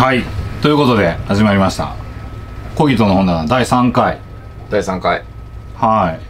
[0.00, 0.24] はい。
[0.62, 1.94] ということで始まりました
[2.74, 4.18] 「コギトの本棚」第3回。
[4.70, 5.24] 第3回。
[5.76, 6.20] はい。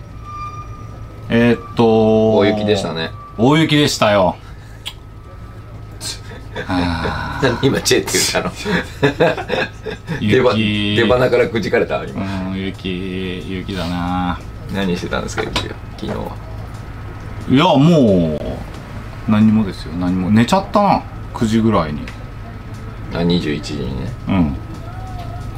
[1.29, 3.13] えー、っと大雪でしたね。
[3.39, 4.35] 大雪でしたよ。
[7.63, 8.53] 今チェって言ったの？
[10.21, 10.97] 雪。
[10.97, 12.03] 出花からくじかれた？
[12.03, 14.41] 今うん雪雪だな。
[14.75, 15.75] 何してたんですか雪は？
[15.97, 16.25] 昨日は。
[17.49, 18.37] いやも
[19.29, 19.93] う何もですよ。
[19.93, 20.29] 何も。
[20.29, 21.03] 寝ちゃったな。
[21.35, 22.01] 9時ぐらいに
[23.13, 24.09] あ21時にね。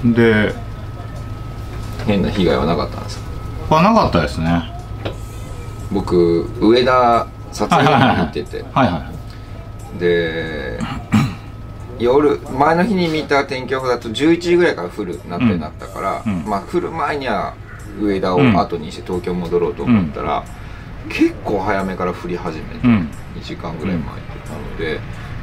[0.05, 0.13] うん。
[0.15, 0.55] で
[2.07, 3.25] 変な被害はなかったんですか？
[3.69, 4.73] これなかったですね。
[5.91, 8.65] 僕上田撮影に行ってて。
[8.73, 9.11] はいは
[9.99, 10.81] で
[11.99, 16.49] 夜前の日に見た天気予報だと11時ぐらいから降るなってなったから、うんうん。
[16.49, 17.55] まあ降る前には
[18.01, 20.43] 上田を後にして東京戻ろうと思ったら、
[21.09, 23.09] 結構早めから降り始めて、いうん。
[23.37, 24.99] 2時間ぐらい前なので、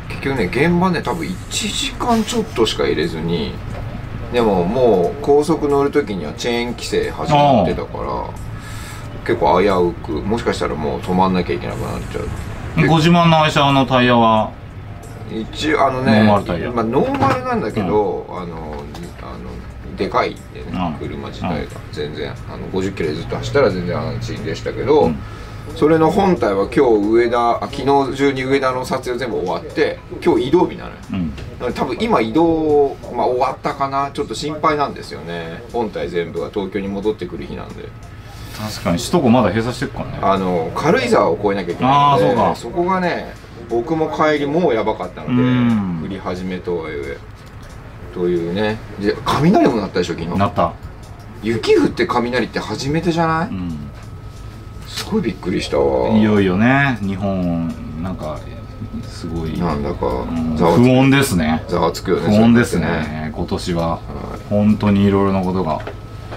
[0.09, 3.53] 結局ね現場ね多分1時間ちょっとしか入れずに
[4.33, 8.29] でももう高速乗る時にはチェーン規制始まってたから
[9.25, 12.87] 結構危うくもしかしたらもう止まんなきゃいけなくなっちゃう。
[12.87, 14.51] ご自慢の愛車のタイヤは？
[15.31, 16.71] 一応あのねノーマルタイヤ。
[16.71, 18.83] まあ、ノーマルなんだけど、あの
[19.21, 21.07] あのでかいんでね、うん。
[21.07, 25.19] 車自体が全然あの50キロでずっと走ったら全然安心でしたけど、うん
[25.75, 30.95] それの本体は今日上田あ昨日中に上田の撮影全部終わって今日移動日なのよ。
[31.13, 31.73] うん。
[31.73, 35.63] 多分今移動、まあ、終わったかなちょっと心配なんですよね。
[35.71, 37.87] 本体全部が東京に戻ってくる日なんで。
[38.57, 40.19] 確かに首都高まだ閉鎖してるからね。
[40.21, 42.77] あの軽井沢を越えなきゃいけないのであーそうか。
[42.77, 43.33] こがね
[43.69, 46.01] 僕も帰りもうやばかったのでうん。
[46.03, 47.17] 降り始めとはいえ。
[48.13, 48.77] というね。
[48.99, 50.37] で雷も鳴ったでしょ昨日。
[50.37, 50.73] なった。
[51.41, 53.69] 雪降って雷って初めてじゃない、うん。
[53.69, 53.88] す
[55.11, 56.09] ごいびっくりしたわ。
[56.09, 56.97] いよいよね。
[57.01, 57.67] 日本
[58.01, 58.39] なんか
[59.03, 59.57] すごい。
[59.57, 60.55] なんだかうん。
[60.55, 61.63] 不穏ですね。
[61.67, 63.31] ざわつくよね不穏ですそうやってね。
[63.35, 63.87] 今年は。
[63.87, 63.99] は
[64.49, 65.79] 本当にいろいろなことが。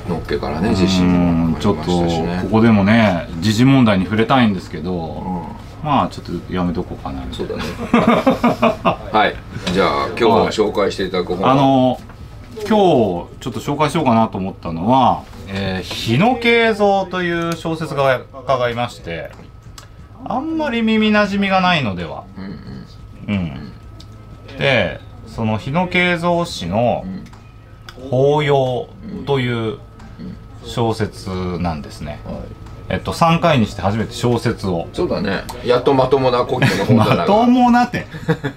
[0.07, 5.87] いのっけからね地震もうんちょっとここでもね時事問題に触れたいんですけどうん。
[5.87, 7.23] まあちょっとやめとこうかな。
[7.33, 7.63] そうだね。
[9.13, 9.73] はい。
[9.73, 11.53] じゃあ今日紹介していただく本は？
[11.53, 12.01] あの
[12.57, 15.23] 今日ちょっと紹介しようかなと思ったのは
[15.55, 19.31] 「えー日野慶三」という小説家がいまして
[20.25, 22.25] あんまり耳なじみがないのでは。
[22.37, 23.35] うんうん。
[23.35, 23.73] うん。
[24.59, 27.25] でその日野慶三氏のん
[28.11, 28.89] 「法要」
[29.27, 29.79] という
[30.65, 32.21] 小説なんですね。
[32.25, 32.37] はい。
[32.89, 34.89] えっと3回にして初めて小説を。
[34.93, 35.43] そうだね。
[35.65, 38.07] やっとまともなコギの本ま棚とがもなって。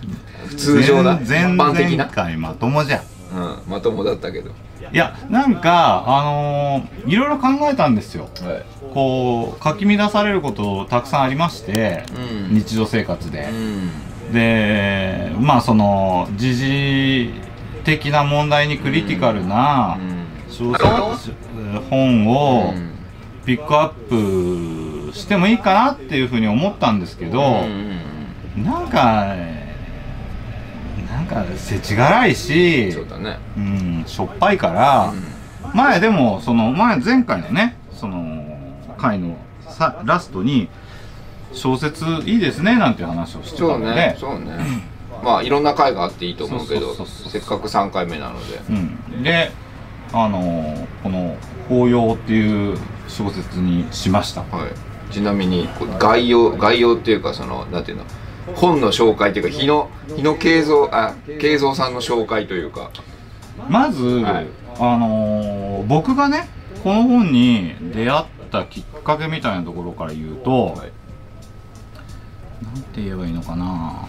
[0.57, 2.05] 通常な前一般的な。
[2.05, 2.97] 前回まともじゃ。
[2.97, 3.01] ん
[3.35, 3.57] うん。
[3.67, 4.51] まともだったけど
[4.95, 8.29] いやなんかあのーいろいろ考えたんですよ。
[8.41, 8.65] はい。
[8.93, 12.05] こうかき乱されることたくさんありまして、
[12.49, 12.55] うん。
[12.55, 13.49] 日常生活で。
[13.51, 14.31] う、ん。
[14.31, 17.33] でまあその時事
[17.83, 19.97] 的な問題にクリティカルな
[20.49, 21.33] 小説、
[21.89, 22.95] 本をうん。
[23.45, 28.63] ピックアップしてもいいかなっていうふうに思ったんですけど、うん。
[28.63, 29.35] なんか
[31.15, 33.39] なんか世知辛いしそうだね。
[33.57, 35.13] うん、しょっぱいから、
[35.73, 38.57] 前でもその前前回のねその
[38.97, 39.37] 回の
[39.69, 40.67] さラストに
[41.53, 44.57] 小説いいですねなんていう話をしてたそうのでねそうね。
[45.23, 47.31] まあいろんな回があっていいと思うけどそうそうそうそう。
[47.31, 48.59] せっかく3回目なので。
[48.69, 49.51] うん、で
[50.11, 51.37] あのーこの
[51.69, 52.77] 「法要」っていう
[53.07, 54.41] 小説にしました。
[54.41, 55.13] はい。
[55.13, 58.03] ちなみに概要概要っていうかそのなんていうの？
[58.55, 62.91] 本の紹介っていうか日野日野慶三あ慶三さんの紹介というか。
[63.69, 64.47] まず、はい。
[64.79, 66.47] あのー僕がね
[66.83, 70.91] この本に出会ったきっかけみたいなところから言うと、はい。
[72.63, 74.07] なんて言えばいいのかな。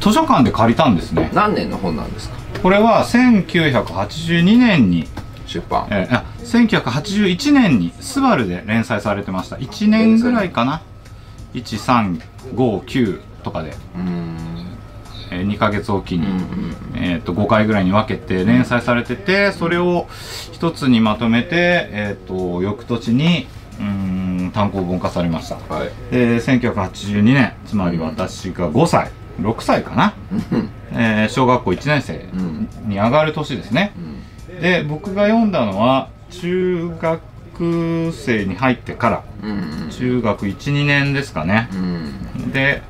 [0.00, 1.30] 図書館で借りたんですね。
[1.34, 2.36] 何年の本なんですか？
[2.62, 5.06] これは1982年に、
[5.46, 5.86] 出版。
[5.90, 9.56] えーあ1981年にスバルで連載されてました。
[9.56, 10.80] 1年ぐらいかな
[11.54, 14.38] 1359とかで、うーん。
[15.30, 16.26] え2ヶ月おきに、
[16.94, 20.06] えー、と5回ぐらいに分けて連載されててそれを
[20.52, 23.46] 一つにまとめて、えー、と翌年に
[23.78, 23.84] うー
[24.46, 25.56] ん単行本化されました。
[25.56, 25.90] はい。
[26.10, 29.10] で1982年つまり私が5歳
[29.40, 30.70] 6歳かな、うん。
[30.92, 32.68] えー小学校1年生うん。
[32.88, 33.92] に上がる年ですね。
[34.50, 34.60] うん。
[34.62, 37.20] で僕が読んだのは中学
[37.58, 41.68] 生に入ってからうん中学12年ですかね。
[41.72, 42.52] うん。
[42.52, 42.82] で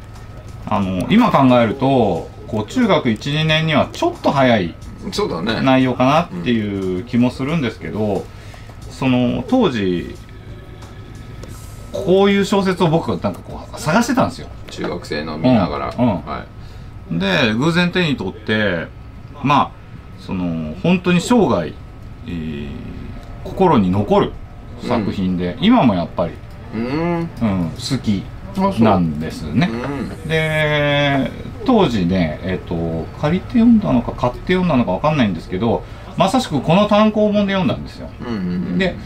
[0.66, 4.74] あの今考えるとこう中学12年にはちょっと早い
[5.12, 5.60] そうだね。
[5.62, 8.24] 内容かなっていう気もするんですけど、
[8.90, 10.14] その当時
[11.92, 14.48] こういう小説を僕がなんかこう探してたんですよ。
[14.70, 16.14] 中学生の見ながら、うんうん。
[16.22, 16.44] は
[17.10, 18.86] で偶然手に取って
[19.42, 19.70] まあ
[20.18, 21.72] その本当に生涯、
[22.26, 22.68] えー
[23.44, 24.32] 心に残る
[24.82, 26.34] 作品で、今もやっぱり、
[26.74, 26.82] うん。
[26.82, 28.24] うんうん、好き
[28.80, 29.70] なんですね。
[29.72, 30.28] うん。
[30.28, 31.30] で
[31.64, 35.84] 当時ね、えっと借りて読んだのか買って読んだのかわかんないんですけど
[36.16, 38.08] まさしくこの単行本で読んだんですよ。
[38.20, 38.30] うんう
[38.74, 38.96] んで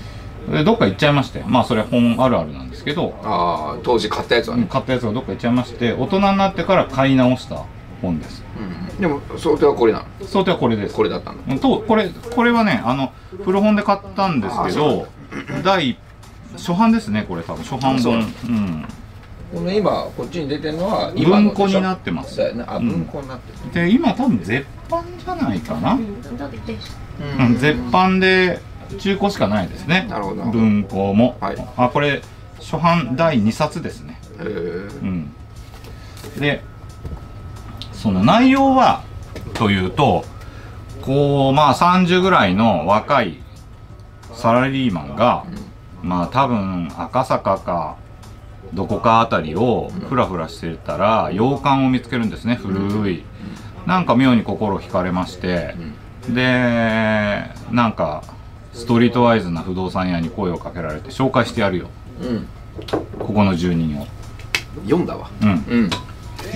[0.50, 7.62] でどっか行っちゃいましてまあそれ本あるあるなんですけどああ当時買ったやつはね、買ったやつがどっか行っちゃいまして大人になってから買い直した
[8.00, 8.42] 本です。
[8.58, 10.26] うん、でも想定はこれなの？
[10.26, 10.94] 想定はこれです。
[10.96, 13.12] これだったんだとこれこれはねあの
[13.44, 15.06] 古本で買ったんですけど
[15.62, 15.96] 第
[16.56, 18.20] 初版ですねこれ多分初版本。
[18.20, 18.50] う。
[18.50, 18.86] ん。
[19.52, 22.42] この今こっちに出てるのは今の文庫になってます。
[22.66, 22.88] あうん。
[22.88, 28.60] 文庫になってる、で今多分絶版じゃないかな、ううん、絶版で
[28.98, 30.06] 中古しかないですね。
[30.08, 30.44] なるほど。
[30.44, 31.56] 文庫も、はい。
[31.76, 32.22] あこれ
[32.58, 34.18] 初版第2冊ですね。
[34.38, 35.00] へー。
[35.02, 35.32] うん。
[36.38, 36.62] で
[37.92, 39.04] その内容は
[39.54, 40.24] というと
[41.02, 43.41] こうまあ30ぐらいの若い
[44.34, 45.44] サラリーマンが、
[46.02, 47.96] まあ多分赤坂か
[48.74, 53.24] どこかあたりをふらふらしてたら洋館を見つけるんですね古い、
[53.86, 55.74] なんか妙に心惹かれまして、
[56.28, 58.22] でなんか
[58.72, 61.88] ストリートワイズな不動産屋に声をかけられて紹介してやるよ。
[62.20, 62.48] うん
[63.18, 64.06] ここの住人を、
[64.84, 65.30] 読んだわ。
[65.42, 65.90] うん、うん。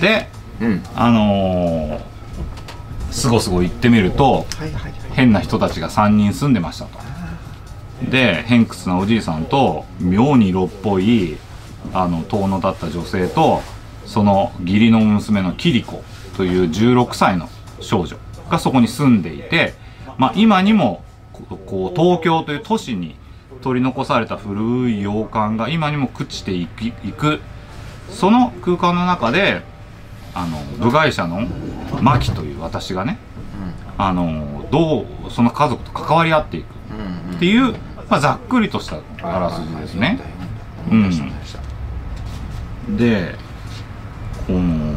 [0.01, 0.29] で
[0.61, 0.83] うん。
[0.95, 2.01] あのー、
[3.11, 4.93] すごすご行ってみるとはいはいはい。
[5.13, 6.99] 変な人たちが3人住んでましたと
[8.03, 11.37] で偏屈なおじいさんと妙に色っぽい
[11.93, 13.63] あの遠野だった女性と
[14.05, 16.03] その義理の娘のキリコ
[16.37, 17.49] という16歳の
[17.81, 18.17] 少女
[18.51, 19.75] がそこに住んでいて、
[20.19, 21.03] まあ、今にも
[21.33, 23.17] ここう東京という都市に
[23.63, 27.41] 取り残された古い洋館が今にも朽ちていく
[28.11, 29.63] その空間の中で
[30.35, 31.47] あの部外者の
[32.03, 33.19] マキという私がね
[33.99, 36.67] あのどうその家族と関わり合っていく
[37.37, 37.75] っていう、
[38.09, 40.21] まあ、ざっくりとしたあらすじですね。
[40.91, 41.11] うん。
[42.97, 43.35] で
[44.47, 44.95] この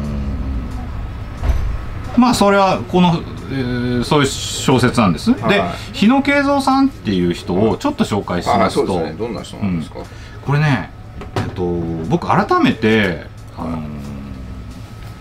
[2.16, 5.34] まあそれはこの、えーそういう小説なんです。
[5.34, 9.18] では日野慶三さんっていう人をちょっと紹介しますと、そうですね。
[9.18, 9.98] どんな人なんですか、
[10.46, 10.90] これね、
[11.36, 11.62] えっと、
[12.08, 13.26] 僕改めて、
[13.58, 13.82] あの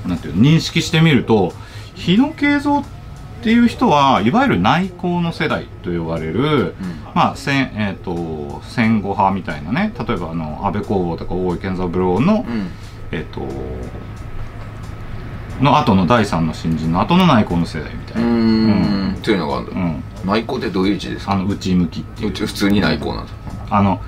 [0.08, 1.54] なんていうの認識してみると
[1.96, 2.99] 日野慶三って
[3.48, 6.76] いう人はいわゆる内向の世代と呼ばれる、
[7.16, 9.94] まあ戦えっと戦後派みたいなね。
[9.98, 12.68] 例えばあの安倍公房とか大井健三郎の、うん。
[13.12, 13.42] えっと
[15.62, 19.16] の後の第三の新人の後の内向の世代みたういな、ん。
[19.16, 21.34] っていうのがあるんだ、うん、内向ってどういう字ですか？
[21.34, 22.32] あの内向きっていう。
[22.34, 23.36] 普通に内向なんです
[23.70, 24.02] あの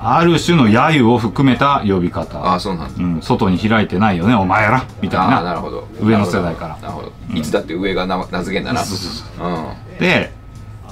[0.00, 2.38] ある種の揶揄を含めた呼び方。
[2.38, 4.84] ああそうなんですうん、外に開いてないよねお前ら。
[5.02, 5.42] みたいな。
[5.42, 5.88] なるほど。
[6.00, 6.76] 上の世代から。
[6.78, 9.98] なるほどいつだって上が名名付けんだなそうそうそうん。
[9.98, 10.32] で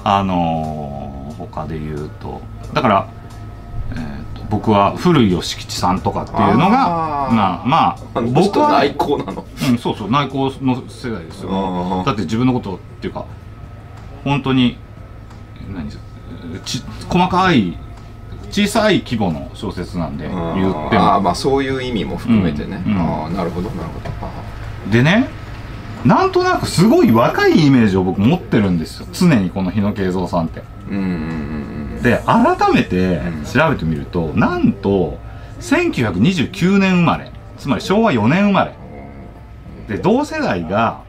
[0.04, 2.40] あのー他で言うと
[2.72, 3.08] だから、
[3.92, 9.44] えーと僕は古谷敷地さんとかっていうのがまあまあ僕は人内向なの。
[9.70, 11.50] うん、そうそう内向の世代ですよ。
[11.50, 13.24] うんだって自分のことっていうか
[14.24, 14.78] 本当に
[15.72, 15.88] 何
[16.64, 17.76] ち細かい
[18.50, 21.02] 小さい規模の小説なんで言っても。
[21.02, 22.92] ああまあそういう意味も含めてね、うん。
[22.92, 23.00] うん。
[23.00, 24.10] ああなるほどなるほど。
[24.22, 25.28] あでね
[26.04, 29.08] なんとなくすごい若いイメージを僕持ってるんですよ。
[29.12, 30.60] 常にこの日野慶三さんって。
[30.60, 33.44] あうんうんうんで改めてうん。
[33.44, 35.18] 調べてみるとなんと
[35.60, 37.30] 1929年生まれ。
[37.58, 38.74] つまり昭和4年生まれ。
[39.88, 41.02] で同世代が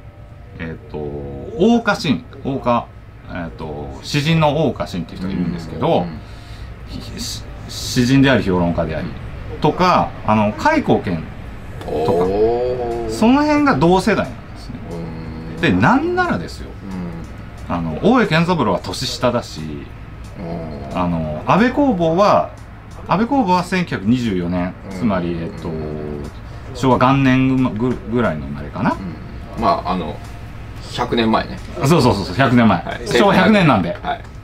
[0.60, 2.88] えっ、と大岡新大岡
[3.30, 6.10] えっ、と詩人の大岡新っていう人がいるんですけど、ひし
[7.70, 9.08] 詩人であり評論家であり
[9.62, 11.24] とかあの開口健
[11.86, 14.76] おとかおその辺が同世代なんですね。
[14.92, 15.62] うん。
[15.62, 16.70] でなんならですよ
[17.68, 17.74] うん。
[17.74, 19.62] あの大江健三郎は年下だし
[20.40, 20.98] うん。
[20.98, 22.52] あの安倍工房は
[23.08, 25.70] 安倍工房は1924年つまり、うんえっと
[26.74, 29.62] 昭和元年ぐぐらいの生まれかな、うん。
[29.62, 30.16] まああの
[30.92, 33.08] 100年前ね、そうそうそうそう100年前、はい。
[33.08, 33.94] 昭和100年なんで。
[34.02, 34.37] はい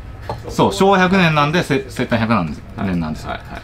[0.49, 3.61] そう昭和100年なんでせ生誕100なんです年なんですよ、はいは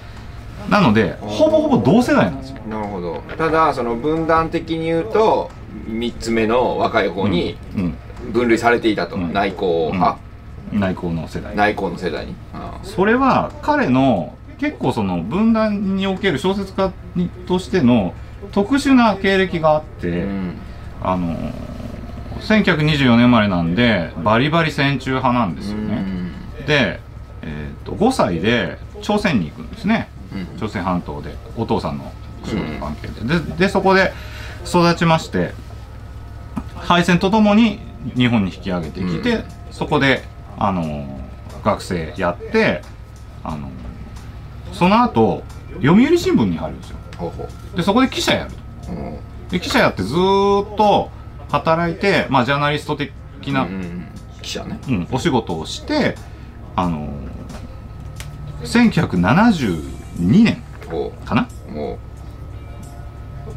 [0.70, 2.58] なのでほぼほぼ同世代なんですよ。
[2.66, 3.24] いなるほど。
[3.38, 5.50] ただその分断的に言うと
[5.88, 7.98] 3つ目の若い方にうん
[8.32, 9.34] 分類されていたと、うん。
[9.34, 10.20] 内向派、
[10.72, 11.56] 内向の世代。
[11.56, 18.14] 内向の世代に、あそれは彼の結構その分断における小説家にとしての
[18.52, 20.56] 特殊な経歴があって、ーうん。
[21.02, 21.36] あの
[22.42, 26.06] 1924年生まれなんでバリバリ戦中派なんですよね、
[26.70, 27.00] で、
[27.42, 30.08] えー、と5歳で朝鮮に行くんですね。
[30.32, 30.60] うん。
[30.60, 32.14] 朝鮮半島でお父さんの
[32.46, 34.14] 仕事関係で、ででそこで
[34.68, 35.52] 育ちまして
[36.76, 37.80] 敗戦とともに
[38.16, 40.24] 日本に引き上げてきて、そこで
[40.60, 41.20] あの
[41.64, 42.84] 学生やって
[43.44, 43.72] あの
[44.72, 45.42] その後
[45.82, 46.98] 読売新聞に入るんですよ。
[47.76, 48.52] でそこで記者やる
[48.90, 49.20] ううん。
[49.50, 51.10] で記者やってずーっと
[51.50, 53.12] 働いて、まあ、ジャーナリスト的
[53.48, 54.08] な、うんうん。
[54.44, 54.80] 記者ね。
[54.88, 56.16] うん、お仕事をして
[56.76, 57.10] あの
[58.64, 61.48] 1972年ほかな？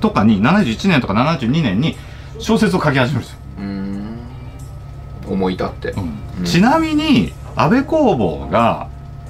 [0.00, 1.96] とかに71年とか72年に
[2.38, 3.38] 小説を書き始めるんですよ、
[5.32, 5.92] 思い立って。
[5.92, 6.00] う
[6.40, 6.44] ん。
[6.44, 8.88] ちなみに安倍工房が、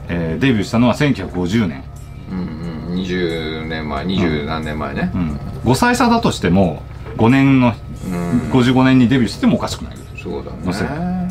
[0.09, 1.85] えーデビューしたのは1950年、
[2.31, 2.99] うんうん。
[3.03, 5.11] 20年前20何年前ね。
[5.15, 6.83] うん、5歳差だとしても
[7.17, 7.75] 5年の
[8.07, 8.51] うん。
[8.51, 11.29] 55年にデビューしてもおかしくないそうだね。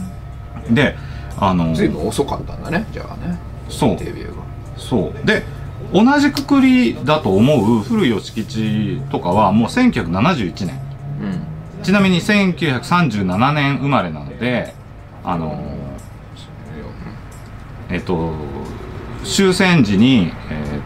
[0.69, 0.95] で
[1.41, 2.85] あの随分遅かったんだね。
[2.93, 3.37] じゃあね。
[3.67, 3.97] そう。
[3.97, 4.43] デビューが。
[4.77, 5.25] そう。
[5.25, 5.43] で
[5.91, 10.79] 同じくくりだと思う古吉吉とかはもう1971年。
[11.19, 11.83] うん。
[11.83, 14.75] ちなみに1937年生まれなので
[15.23, 15.59] あの
[17.89, 18.33] えっと
[19.23, 20.79] 終戦時にえ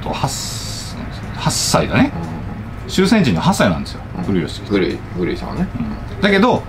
[0.00, 0.96] っと 8,
[1.34, 2.12] 8歳だね。
[2.86, 4.22] 終戦時に8歳なんですようん。
[4.22, 4.98] 古吉吉。
[5.18, 5.66] 古いさんはね。
[6.22, 6.62] だけど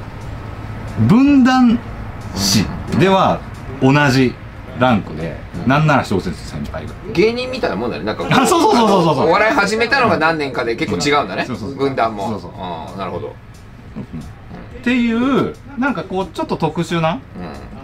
[1.08, 1.78] 分断
[2.36, 2.66] 史
[3.00, 3.40] では
[3.82, 4.34] 同じ
[4.80, 5.36] ランクで、
[5.66, 6.94] なんなら小説先輩が。
[7.14, 8.04] 芸人みたいなもんだね。
[8.04, 9.28] なんかこあそうそうそうそうそうそう。
[9.28, 11.46] お笑い始めたのが何年かで結構違うんだね。
[11.46, 12.30] そうそうそう分断も。
[12.30, 13.30] そうそうああなるほど。
[13.30, 17.20] っていうなんかこうちょっと特殊なう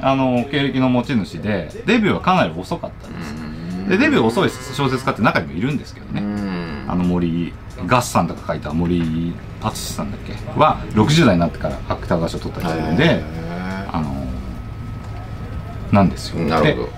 [0.01, 3.89] あの経歴の持ち主でデビューはかなり遅かったんです、ん。
[3.89, 6.86] でデビュー遅い小説家って中にもいるんですけどうね、ん。
[6.88, 7.51] あの森
[7.88, 10.34] ガッサンとか書いた森敦さんだっけ？
[10.58, 13.24] は60代になってから芥川賞取ったりしてるんで、へ
[13.91, 14.13] あの
[15.94, 16.40] なんですよ。
[16.40, 16.90] ーなるほど。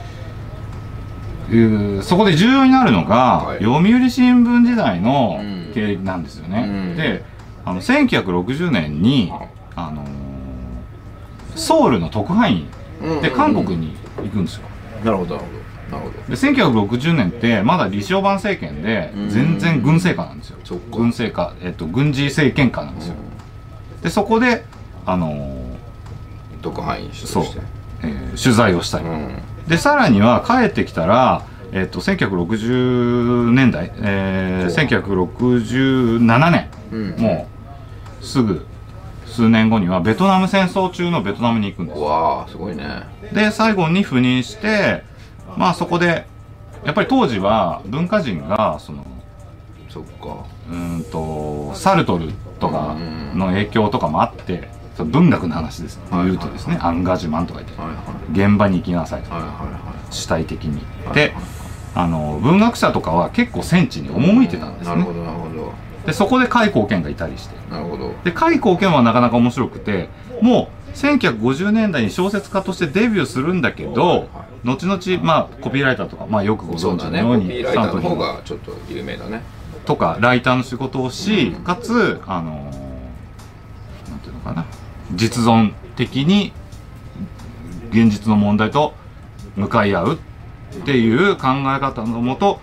[2.02, 3.60] そこで重要になるのが、はい。
[3.60, 5.56] 読売新聞時代のうん。
[5.76, 6.96] 経歴なんですよね、うん。
[6.96, 7.22] で
[7.66, 9.30] あの1960年に、
[9.76, 10.06] あのー
[11.56, 12.68] ソウルの特派員
[13.22, 14.64] で韓国に行くんですよ。
[15.06, 15.48] なるほどなる
[15.90, 16.00] ほど。
[16.00, 16.28] なるほど。
[16.28, 19.30] で1960年ってまだ李承晩政権でうん。
[19.30, 20.58] 全然軍政下なんですよ。
[20.64, 20.98] そっか。
[20.98, 23.16] 軍政下、えっと、軍事政権下なんですよ。
[24.04, 24.66] でそこで、
[25.06, 25.66] あのー
[26.62, 27.60] 特派員として
[28.06, 29.42] えー取材をしたり、うん。
[29.68, 35.16] でさらには帰ってきたら、えっと1960年代、えー、
[36.20, 36.70] 1967年。
[36.92, 37.16] うん。
[37.18, 37.48] も
[38.22, 38.66] うすぐ
[39.26, 42.00] 数年後にはベトナム戦争中のベトナムに行くんです。
[42.00, 43.04] よわあすごいね。
[43.34, 45.04] で最後に赴任して
[45.58, 46.26] まあそこで
[46.86, 49.06] やっぱり当時は文化人がその
[49.90, 50.46] そっか。
[50.70, 52.96] うーんとサルトルとか
[53.34, 57.96] の影響とかもあってその文学の話です、はい言うとですね、アンガジュマンとか言ってはいは
[58.30, 58.32] い。
[58.32, 59.32] 現場に行きなさいと。
[59.32, 60.82] はいはいは主体的に。
[60.82, 61.34] いで
[61.94, 64.96] あの文学者とかは結構戦地に赴いてたんですね。
[64.96, 65.74] なるほどなるほど。
[66.06, 67.56] でそこで甲斐貢献がいたりして。
[67.70, 68.14] なるほど。
[68.24, 70.10] で甲斐貢献はなかなか面白くて
[70.42, 74.30] もう1950年代に小説家としてデビューするんだけど
[74.64, 79.42] 後々まあコピーライターとか、まあ、よくご存知のようにだねサントリーがちょっと有名だね。
[79.86, 81.64] とかライターの仕事をし、うん。
[81.64, 82.86] かつあのー
[84.10, 84.66] なんていうのかな
[85.16, 86.52] 実存的に
[87.90, 88.94] 現実の問題と
[89.56, 90.18] 向かい合うっ
[90.86, 92.60] ていう考え方のもと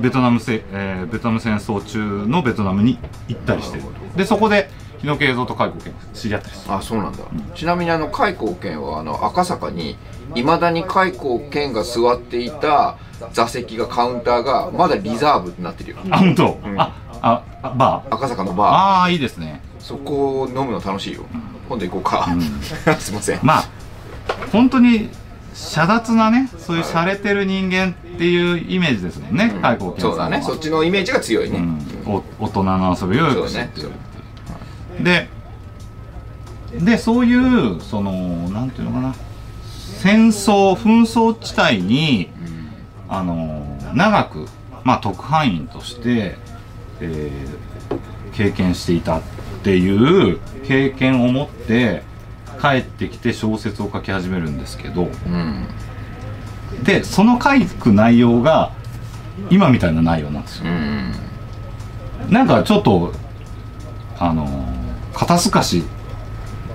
[0.00, 2.98] ベトナムせ、えーベトナム戦争中のベトナムに
[3.28, 3.84] 行ったりしてる。
[4.16, 6.74] でそこで日野慶三と海光健知り合ったりする。
[6.74, 7.18] あそうなんだ、
[7.54, 9.96] ちなみにあの開口健はあの赤坂に
[10.34, 12.98] いまだに開口健が座っていた
[13.32, 15.98] 座席がカウンターがまだリザーブになってるよ。
[16.10, 16.80] あ本当、うん。
[16.80, 18.14] あああバー。
[18.14, 19.60] 赤坂のバああいいですね。
[19.64, 21.24] ーそこを飲むの楽しいよ。
[21.68, 22.42] 今度行こうか、うん。
[22.98, 23.38] すいません。
[23.40, 23.68] まあ
[24.50, 25.10] 本当に
[25.54, 29.52] 遮奪なねそういう洒落てる人間っていうイメージですもんね。
[29.54, 29.62] うん。
[29.62, 30.16] 海光健さんは。
[30.16, 30.42] そうだね。
[30.42, 31.60] そっちのイメージが強いね、
[32.04, 35.04] 大人の遊びをよく知ってるっていう。
[35.04, 35.28] で
[36.80, 38.10] でそういうその
[38.48, 39.14] なんていうのかな。
[40.00, 42.28] 戦争紛争地帯に
[43.08, 44.48] あの長く、
[44.82, 46.36] まあ、特派員として、
[47.00, 49.22] えー経験していたっ
[49.62, 52.02] ていう経験を持って
[52.60, 55.66] 帰ってきて小説を書き始めるんですけどうん。
[56.82, 58.72] でその書く内容が
[59.50, 60.64] 今みたいな内容なんですよ。
[60.66, 61.12] うん
[62.30, 63.12] なんかちょっと
[64.18, 64.48] あの
[65.14, 65.84] 肩透かし。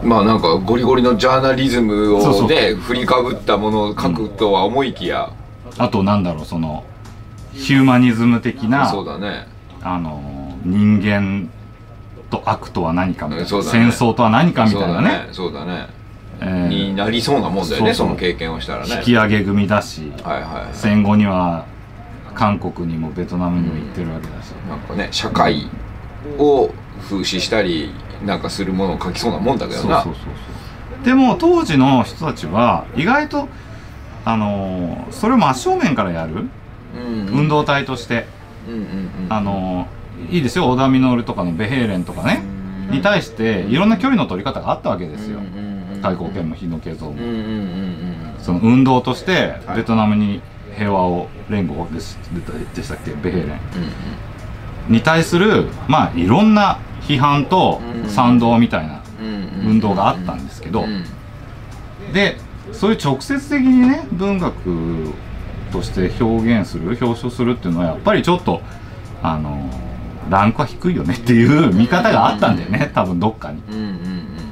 [0.03, 5.31] まあなんかゴリゴリのジャーナリズムをね振りかぶったものを書くとは思いきや、
[5.77, 6.83] あとなんだろうその
[7.53, 9.47] ヒューマニズム的なそうだね。
[9.83, 11.49] あの人間
[12.29, 13.63] と悪とは何かみたいな、ね。
[13.63, 15.29] 戦争とは何かみたいなね。
[15.31, 15.87] そうだね。
[16.41, 18.95] えそうだね、ーになりそうなもんだよねその経験をしたらね。
[18.95, 20.69] 引き上げ組だしはいはいはい。
[20.73, 21.65] 戦後には
[22.33, 25.69] 韓国にもベトナムにも行ってるわけだし、なんかね社会
[26.37, 26.71] を
[27.03, 27.91] 風刺したり
[28.25, 30.01] なんかするものを書きそうなもんだけどな。
[30.01, 30.33] そうそうそう
[30.95, 31.05] そう。
[31.05, 33.47] でも当時の人たちは意外と
[34.23, 36.47] あのーそれを真正面からやる、
[36.95, 38.25] うん運動体として、
[38.67, 39.11] うんうんうん。
[39.29, 40.69] あのーいいですよ。
[40.69, 42.43] 織田稔とかのベヘーレンとかね、
[42.89, 45.39] に対していろんな距離の取り方があったわけですよ、
[46.01, 46.55] 開口剣も。
[46.55, 47.15] 日野慶三も、
[48.39, 49.77] その運動としてはい。
[49.77, 50.41] ベトナムに
[50.77, 52.15] 平和を連合でし
[52.75, 53.11] でしたっけ？
[53.11, 53.55] ベヘーレン。
[53.55, 59.01] うんに対するまあいろんな批判とうん賛同みたいな
[59.63, 60.83] 運動があったんですけど。
[60.83, 61.03] うん
[62.13, 62.37] で
[62.73, 65.13] そういう直接的にね文学
[65.71, 68.61] として表現する表彰するっていうのはやっぱりちょっと
[69.21, 69.69] あの
[70.31, 73.61] ランクは低いよねっていう見方があったんだよね多分どっかに。
[73.69, 73.83] うんうん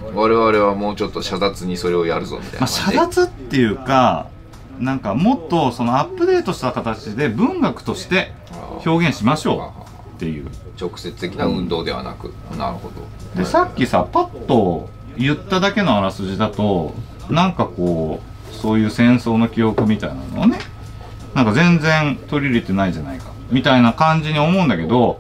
[0.09, 0.15] うん。
[0.15, 4.27] 我々はもうちょっと遮奪にそれをやるぞみたいなまあ、遮奪っていうか
[4.79, 8.33] なんかもっとそのアップデートした形で文学として
[8.86, 9.74] 表現しましょ
[10.13, 10.48] うっていう。
[10.79, 13.05] 直接的な運動ではなく、なるほど。
[13.36, 16.93] でさっきさパッと言っただけのあらすじだと
[17.29, 20.59] なんかこうそういう戦争の記憶みたいなのをね
[21.36, 25.19] なんか全然取り入れてないじゃないかみたいな感じに思うんだけど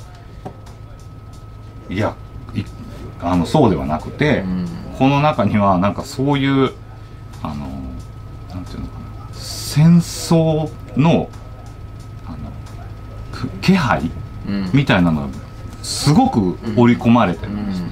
[1.89, 2.15] いや
[2.53, 2.63] い
[3.21, 4.67] あのそうではなくて、うん。
[4.97, 6.73] この中にはなんかそういう
[7.41, 7.67] あの
[8.53, 9.33] なんていうのかな。
[9.33, 11.29] 戦争の
[12.27, 12.37] あの
[13.31, 14.11] く気配
[14.47, 14.69] うん。
[14.73, 15.27] みたいなのが
[15.81, 17.89] すごく織り込まれてるんですね。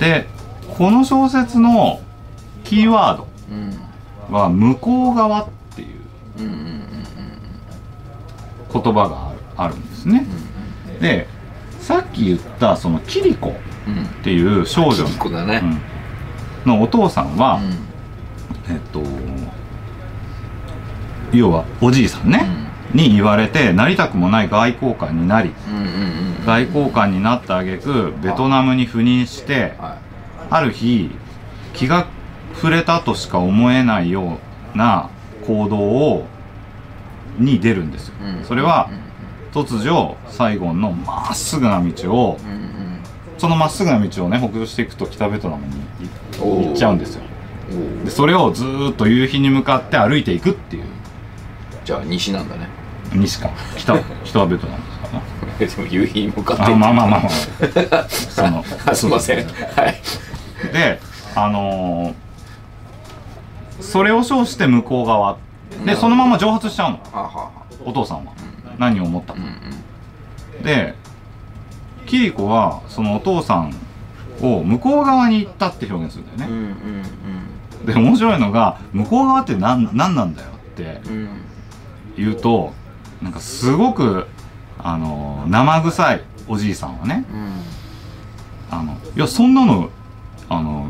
[0.00, 0.28] で
[0.76, 2.00] この小説の
[2.64, 4.34] キーワードうん。
[4.34, 5.88] は「向こう側」っていう
[8.72, 10.26] 言葉があるあるんですね。
[11.00, 11.28] で
[11.84, 13.54] さっき言ったそのキリコ
[13.86, 15.04] うんうんっていう少女。
[15.04, 15.60] キリコだね。
[16.64, 16.72] うん。
[16.72, 17.60] のお父さんは、
[18.70, 19.02] えっと
[21.30, 22.48] 要はおじいさんね、
[22.94, 25.88] に言われてなりたくもない外交官になりうんうんうん
[26.38, 26.46] うん。
[26.46, 29.98] 外交官になった挙句ベトナムに赴任しては
[30.48, 31.10] ある日
[31.74, 32.06] 気が
[32.54, 34.38] 触れたとしか思えないよ
[34.74, 35.10] うな
[35.46, 36.26] 行動を
[37.38, 38.88] に出るんですよ、それは
[39.54, 42.64] 突如サイゴンのまっすぐな道をうんうん
[43.38, 45.72] そのまっすぐな道をね北上していくと北ベトナムに
[46.66, 47.22] 行っちゃうんですよ。
[48.02, 50.84] おでそれをずーっと夕日に向かって歩いていくっていう。
[51.84, 52.68] じゃあ西なんだね。
[53.12, 53.50] 西か。
[53.76, 54.82] 北 北はベトナム
[55.58, 56.62] ですかでも夕日に向かって。
[56.62, 57.28] なあまあまあまあま
[58.00, 58.08] あ。
[58.08, 59.38] そのあすいません。
[59.38, 60.00] はい。
[60.72, 61.00] で
[61.34, 62.14] あのー
[63.80, 65.36] それを称して向こう側。
[65.84, 67.00] でそのまま蒸発しちゃうの。
[67.84, 68.32] お父さんは
[68.78, 69.42] 何を思ったかあ
[70.56, 70.62] うん。
[70.62, 70.94] で
[72.06, 73.74] キリコはそのお父さん
[74.42, 76.56] を向こう側に行ったって表現するんだよね。
[76.56, 76.72] うんうん
[77.80, 77.86] うん。
[77.86, 81.16] で面白いのが向こう側って何何なんだよってうん。
[81.16, 81.28] うん
[82.16, 82.72] 言うと
[83.22, 84.28] なんかすごく
[84.78, 87.24] あの生臭いおじいさんはね。
[88.70, 89.90] あのいやそんなの
[90.48, 90.88] あの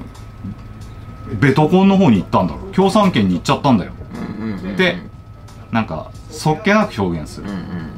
[1.40, 2.60] ベトコンの方に行ったんだろ。
[2.72, 3.92] 共産圏に行っちゃったんだよ。
[4.38, 4.76] うんうんうん。
[4.76, 4.98] で
[5.72, 7.48] なんかそっけなく表現する。
[7.48, 7.94] うんうんうん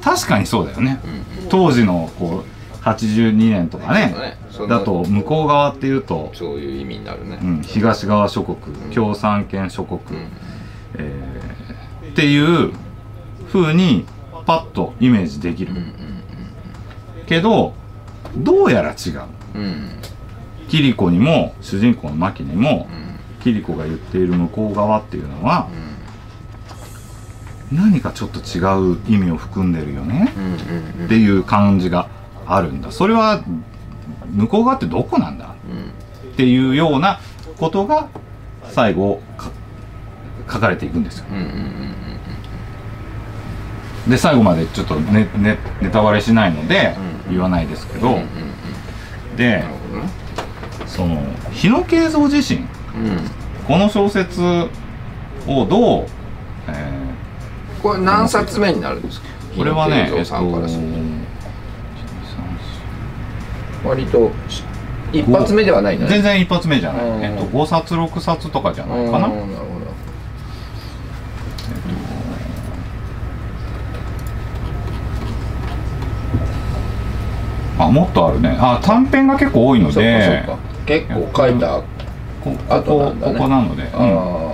[0.00, 0.98] 確かにそうだよね。
[1.04, 1.48] うんうん。
[1.50, 4.38] 当時のこう82年とかねね。
[4.66, 7.38] だと向こう側っていうと、そういう意味になるね。
[7.42, 8.56] うん、東側諸国
[8.94, 10.28] 共産圏諸国、うん。
[10.94, 12.72] えーっていう
[13.52, 14.04] 風に
[14.46, 15.94] パッとイメージできる、うんうん
[17.26, 17.74] けど
[18.36, 19.20] どうやら違う。
[19.54, 19.62] うん。
[19.62, 19.90] うん
[20.68, 23.42] キリコにも主人公のマキにもうん。
[23.42, 25.68] キリコが言っている向こう側っていうのは
[27.72, 28.60] 何かちょっと違
[28.92, 30.32] う意味を含んでるよね。
[30.36, 30.50] うんうん
[31.00, 31.06] うん。
[31.06, 32.08] っていう感じが
[32.46, 32.90] あるんだ。
[32.90, 33.42] それは
[34.32, 35.54] 向こう側ってどこなんだ？
[35.70, 36.32] うん。
[36.32, 37.20] っていうような
[37.58, 38.08] ことが
[38.64, 39.50] 最後か
[40.50, 41.26] 書かれていくんですよ。
[44.08, 48.18] で最後までちょっとネネネタバレしないのでうん言わないですけど、
[49.36, 49.62] で
[50.86, 52.60] その日野慶三自身。
[52.60, 52.66] うん。
[53.68, 54.42] この小説
[55.46, 56.06] をどう、
[56.68, 57.09] え
[57.82, 59.26] これ何冊目になるんですか？
[59.54, 60.94] ーこれはねさんからすると。
[63.82, 64.62] と割とし
[65.12, 67.24] 一発目ではない全然一発目じゃない、うん。
[67.24, 69.32] えっと、5冊6冊とかじゃないかな、うん。
[69.34, 69.80] なるほ
[77.78, 78.56] どあもっとあるね。
[78.60, 80.44] あ短編が結構多いので。
[80.84, 81.82] 結構書いた
[82.44, 83.90] ここあとこここなので、うん。
[83.94, 84.49] あ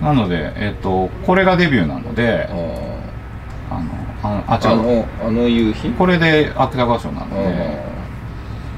[0.00, 2.96] なので、えっと、これがデビューなのでー
[3.70, 3.78] あ
[4.22, 4.76] あのああ違う。
[4.76, 5.90] のあの夕日？
[5.90, 7.82] これで芥川賞なので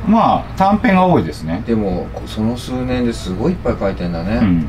[0.07, 1.62] あまあ短編が多いですね。
[1.64, 4.61] ーでもこその数年ですごいいっぱい書いてんだね、うん。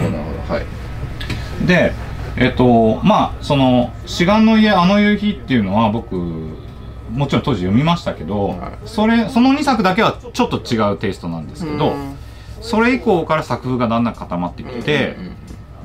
[0.00, 1.66] なるほどはい。
[1.66, 1.92] で
[2.36, 8.58] えっとまあその「志願の家あの夕日」っていうのは僕もちろん当時読みましたけど、はい。
[8.86, 12.16] それその2作だけはちょっと違うテイストなんですけど、うん。
[12.60, 15.36] それ以降から作風がだんだん固まってきて、うん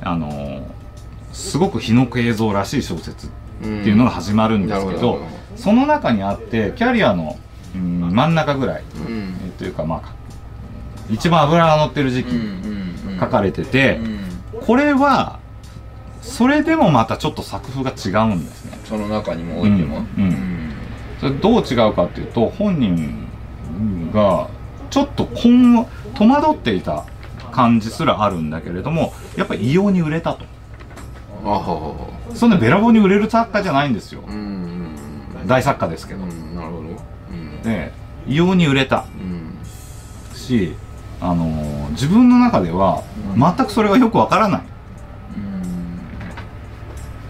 [0.02, 0.62] あのー
[1.32, 3.30] すごく日の映像らしい小説っ
[3.62, 7.38] うんうんていうのが始まるんですけど、なるほどその中にあってキャリアの、
[7.74, 9.34] うん真ん中ぐらい、うん。
[9.44, 10.14] えーというかまあ
[11.08, 14.00] 一番脂が乗ってる時期うん書かれてて、
[14.54, 14.60] うん。
[14.60, 15.38] これは
[16.20, 18.78] それでもまたちょっと作風が違うんですね。
[18.84, 20.04] その中にもおいても。
[20.18, 20.72] うんうん。
[21.20, 23.28] それどう違うかっていうと本人
[24.12, 24.48] が
[24.90, 25.28] ちょっと
[26.14, 27.04] 戸惑っていた
[27.50, 30.44] 感じすらあるんだけれどもやっぱり異様に売れたと。
[32.34, 34.22] そんなべらぼうに売れる作家じゃないんですよ。
[34.26, 36.88] うんうん大作家ですけど、うんなるほど。
[37.30, 37.62] うん。
[37.62, 37.92] で
[38.26, 39.06] 異様に売れた。
[39.18, 39.58] うん。
[40.36, 40.74] し
[41.20, 43.02] あのー自分の中では
[43.36, 44.62] 全くそれがよくわからない。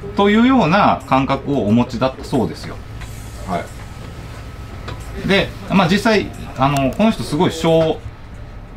[0.04, 0.14] うん。
[0.16, 2.76] というような感覚をお持ちだったそうですよ。
[3.48, 3.64] はい。
[5.28, 7.98] で、まあ、実際あのこの人すごい賞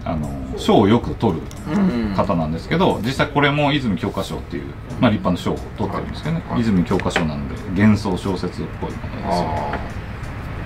[0.06, 4.64] あの賞をよく取るうん方なんですけど実際これも泉教科書っていう、
[5.00, 9.50] まあ、立派な賞を取ってるんですけどね、はい泉教科書なので幻想小説っぽいものですよ。
[9.50, 9.80] あ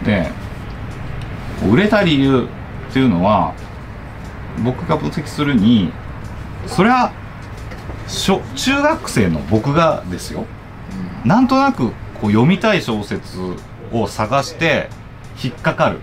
[0.06, 0.32] で
[1.72, 2.48] 売れた理由
[2.90, 3.54] っていうのは
[4.64, 5.92] 僕が分析するに
[6.68, 7.12] それは
[8.08, 10.46] 小中学生の僕がですよ。
[11.24, 11.90] あなんとなく
[12.22, 13.38] こう読みたい小説
[13.92, 14.90] を探して
[15.44, 16.00] 引っかかる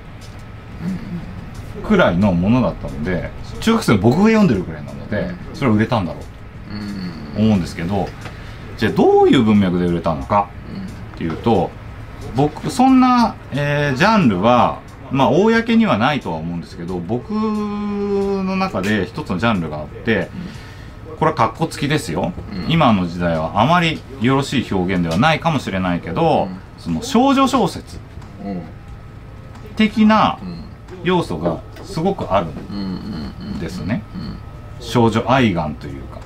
[1.87, 7.35] くらいのものだったので中学生の僕が読んでるくらいなのでそれは売れたんだろううん。
[7.35, 8.09] と思うんですけど
[8.79, 10.49] じゃあどういう文脈で売れたのか
[11.15, 11.71] っていうと
[12.35, 14.81] 僕そんな、えージャンルは
[15.13, 20.29] まあ公にはないとは思うんですけど僕の中で一つのジャンルがあって
[21.19, 22.73] これはカッコつきですよ、うん。
[22.73, 26.59] 今の時代はあまりよろしい表現ではないかもしれないけど、うん。
[26.79, 27.99] その少女小説
[28.45, 28.63] うん。
[29.77, 30.65] 的なうん。
[31.05, 34.03] 要素がすごくあるんですね。
[34.15, 34.37] うん
[34.81, 36.19] 少女愛玩というか、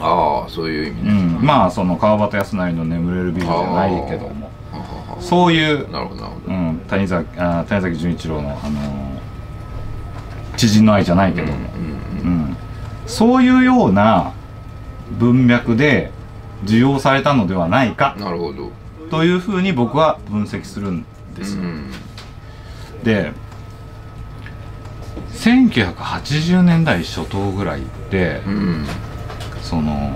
[0.00, 1.12] ああそういう意味うね。
[1.38, 4.50] ん、まあその川端康成の「眠れる美女」じゃないけども。
[5.20, 5.86] そういう
[6.88, 9.14] 谷崎あ谷崎潤一郎の、あのー
[10.56, 11.54] 知人の愛じゃないけども、
[12.22, 12.56] うんうん
[13.06, 14.32] そういうような
[15.18, 16.10] 文脈で
[16.64, 18.16] 受容されたのではないか。
[18.18, 18.70] なるほど。
[19.10, 21.04] というふうに僕は分析するん
[21.36, 21.56] です。
[21.56, 21.62] よ。
[21.62, 21.90] うん。
[23.02, 23.32] で
[25.34, 28.86] 1980年代初頭ぐらいって、うん
[29.62, 30.12] その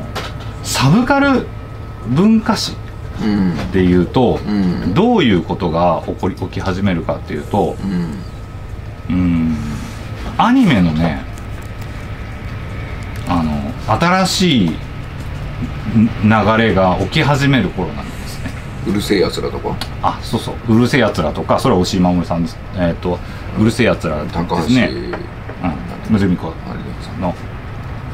[0.62, 1.46] サブカル
[2.08, 2.76] 文化史
[3.72, 7.76] でいうと、うんどういうことが起こり起き始めるかっていうと、
[9.08, 9.56] うんうん
[10.36, 11.22] アニメのね
[13.26, 14.68] あの新しい
[16.22, 18.17] 流れが起き始める頃なんです。
[18.88, 19.76] うるせえやつらとか？
[20.02, 22.56] あそうそう「うるせえやつら」とかそれは押井守さんです。
[22.76, 23.18] えっ、と
[23.58, 26.12] 「うるせえやつら」です高橋ねうん。
[26.12, 27.34] むずみこあれださんの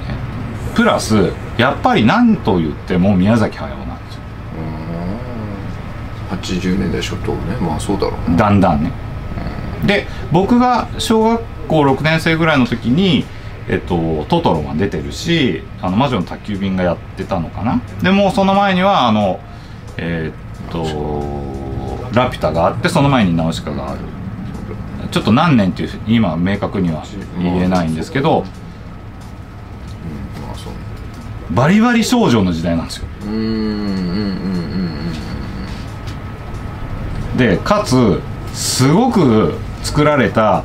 [0.09, 4.21] えプラスやっぱり何と言っても宮崎駿なんですよ。
[6.33, 6.39] うん。
[6.39, 7.57] 80年代初頭ね。
[7.61, 8.91] まあそうだろうなだんだんね。
[9.87, 13.25] で僕が小学校6年生ぐらいの時に
[13.67, 17.81] えっと、トトロが出てるし「あの魔女の宅急便」がやってたのかな。
[18.03, 19.41] でもうその前にはあの
[19.97, 20.83] えーっと
[22.15, 24.01] 「ラピュタ」があってその前に「ナウシカ」がある。
[25.11, 27.05] ちょっと何年っていう今は明確には
[27.39, 28.45] 言えないんですけど
[31.51, 33.07] バリバリ少女の時代なんですよ。
[37.37, 38.21] でかつ
[38.53, 40.65] すごく作られた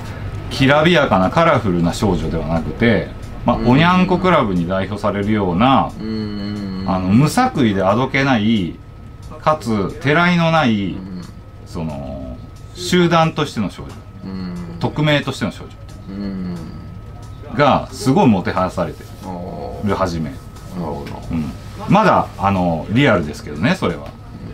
[0.50, 3.10] きらびやかなカラフルな少女ではなくて、
[3.46, 3.70] まあ、うん。
[3.70, 4.08] おにゃん。
[4.08, 5.92] こクラブに代表されるような
[6.88, 8.76] あの無作為であどけない
[9.42, 11.10] かつてらいのないうん
[11.66, 12.38] その
[12.74, 13.92] 集団としての少女。
[14.26, 14.56] うん。
[14.80, 15.72] 匿名としての少女。
[16.10, 16.56] うん。
[17.54, 19.96] がすごいもてはやされてる。
[19.96, 21.52] はじめ、うん、
[21.88, 24.08] まだあのリアルですけどねそれは。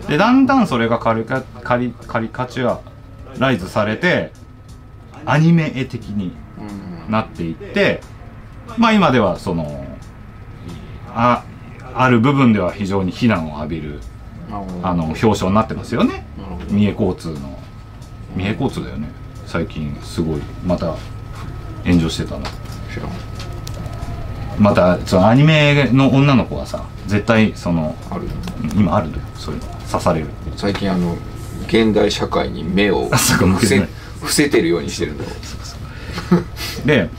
[0.08, 2.82] でだんだんそれがカリカカリカリカチュア
[3.40, 4.32] ライズされて
[5.26, 7.12] アニメ絵的にうん。
[7.12, 8.02] なっていって
[8.78, 9.86] まあ今ではその
[11.14, 11.44] あ
[11.94, 14.02] ある部分では非常に非難を浴びる
[14.84, 16.26] あの表彰になってますよね。
[16.70, 17.60] 三重交通の。
[18.36, 19.10] 三重交通だよね。
[19.46, 20.42] 最近すごい。
[20.66, 20.96] また
[21.86, 22.46] 炎上してたの。
[24.58, 29.24] またそのアニメの女の子はさ絶対そのあるうん今あるんだよ。
[29.36, 29.68] そういうの。
[29.92, 30.28] 刺される。
[30.56, 31.18] 最近あの
[31.68, 33.80] 現代社会に目を 伏せ
[34.22, 35.26] 伏せてるようにしてるんだ
[36.86, 37.10] で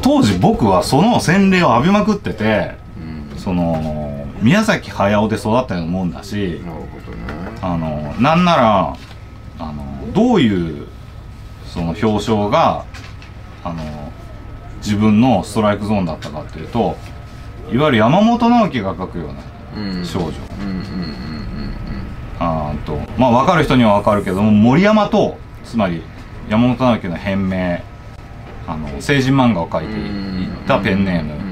[0.00, 2.76] 当時僕はその洗礼を浴びまくってて
[3.32, 3.38] うん。
[3.38, 7.22] その宮崎駿で育ったようなもんだしなるほどね。
[7.62, 8.96] あのなんなら
[9.58, 10.88] あのどういう
[11.66, 12.84] その表彰が
[13.64, 14.12] あの
[14.78, 16.96] 自分のストライクゾーンだったかっていうと
[17.72, 19.34] いわゆる山本直樹が書くような
[19.74, 20.04] うん。
[20.04, 20.32] 少女、
[22.38, 26.02] あーとまあ分かる人には分かるけども森山とつまり
[26.50, 27.82] 山本直樹の変名
[28.66, 31.42] あの成人漫画を描いていったペンネーム。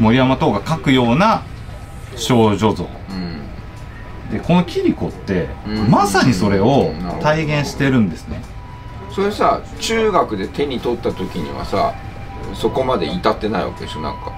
[0.00, 1.42] 森山等が描くような
[2.18, 2.84] 少女像。
[3.10, 4.30] うん。
[4.30, 5.90] でこのキリコってうん。
[5.90, 8.42] まさにそれを体現してるんですね。
[9.14, 11.94] それさ中学で手に取った時にはさ
[12.54, 14.00] そこまで至ってないわけでしょ？
[14.00, 14.32] なんか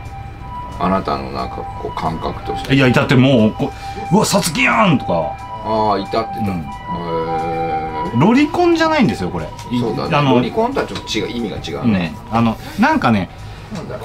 [0.78, 2.74] あなたのなんかこう感覚として。
[2.74, 3.72] いやいたってもうこ
[4.12, 5.36] ううわさつきやんとか。
[5.62, 6.48] ああ至ってた、うん。
[6.48, 9.44] へえロリコンじゃないんですよこれ。
[9.70, 10.16] いそうだね。
[10.16, 11.28] あのロリコンとはちょっと違う。
[11.28, 11.92] 意味が違ううん。
[11.92, 13.28] ね、あのなんかね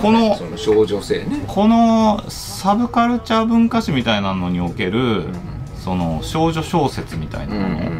[0.01, 1.43] このその少女性ね。
[1.47, 5.33] このサブカルチャー文化史みたいなのにおける、ん。
[5.77, 7.91] その少女小説みたいなもの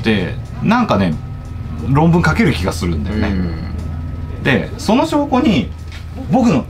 [0.00, 1.14] って、なんかね
[1.88, 3.34] 論文書ける気がするんだうんよね、
[4.36, 4.42] うん。
[4.42, 5.70] でその証拠に
[6.30, 6.64] 僕の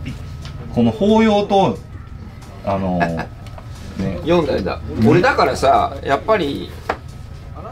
[0.74, 1.78] この法要と
[2.64, 3.28] あのね。
[4.22, 6.70] 読んだんだ、俺だからさやっぱり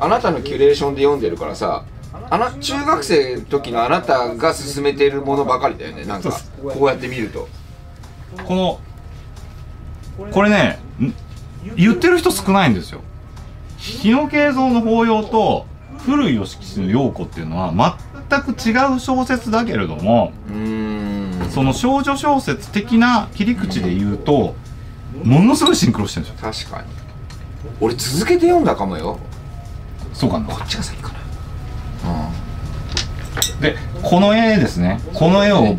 [0.01, 1.85] あなたのキュレーションで読んでるからさ
[2.31, 6.05] あな中学生の時のあなたが進めてるものばかりだよね。
[6.05, 6.31] なんか
[6.63, 7.49] こうやって見ると。
[8.45, 8.81] この
[10.31, 11.15] これねん
[11.77, 13.01] 言ってる人少ないんですよ。
[13.77, 15.67] 日野慶三の法要と
[16.05, 20.33] 古い吉吉の陽子っていうのは全く違う小説だけれども
[21.51, 24.55] その少女小説的な切り口で言うと
[25.23, 26.73] ものすごいシンクロしてるんですよ。
[26.77, 26.89] 確かに。
[27.81, 29.19] 俺続けて読んだかもよ。
[30.13, 30.47] そうかな。
[30.47, 31.18] こっちが先かな
[33.61, 35.01] でこの絵ですね。
[35.15, 35.77] この絵を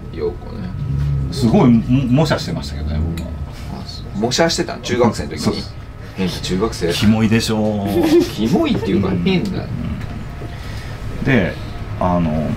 [1.32, 4.06] すごいも模写してましたけどね僕はあそう。
[4.20, 4.82] 模写してたの？
[4.82, 5.64] 中学生の時に。
[6.16, 6.94] 変な中学生。
[6.94, 7.88] キモいでしょう。
[8.34, 9.66] キモいっていうか変だ
[11.24, 11.54] で
[12.00, 12.50] あの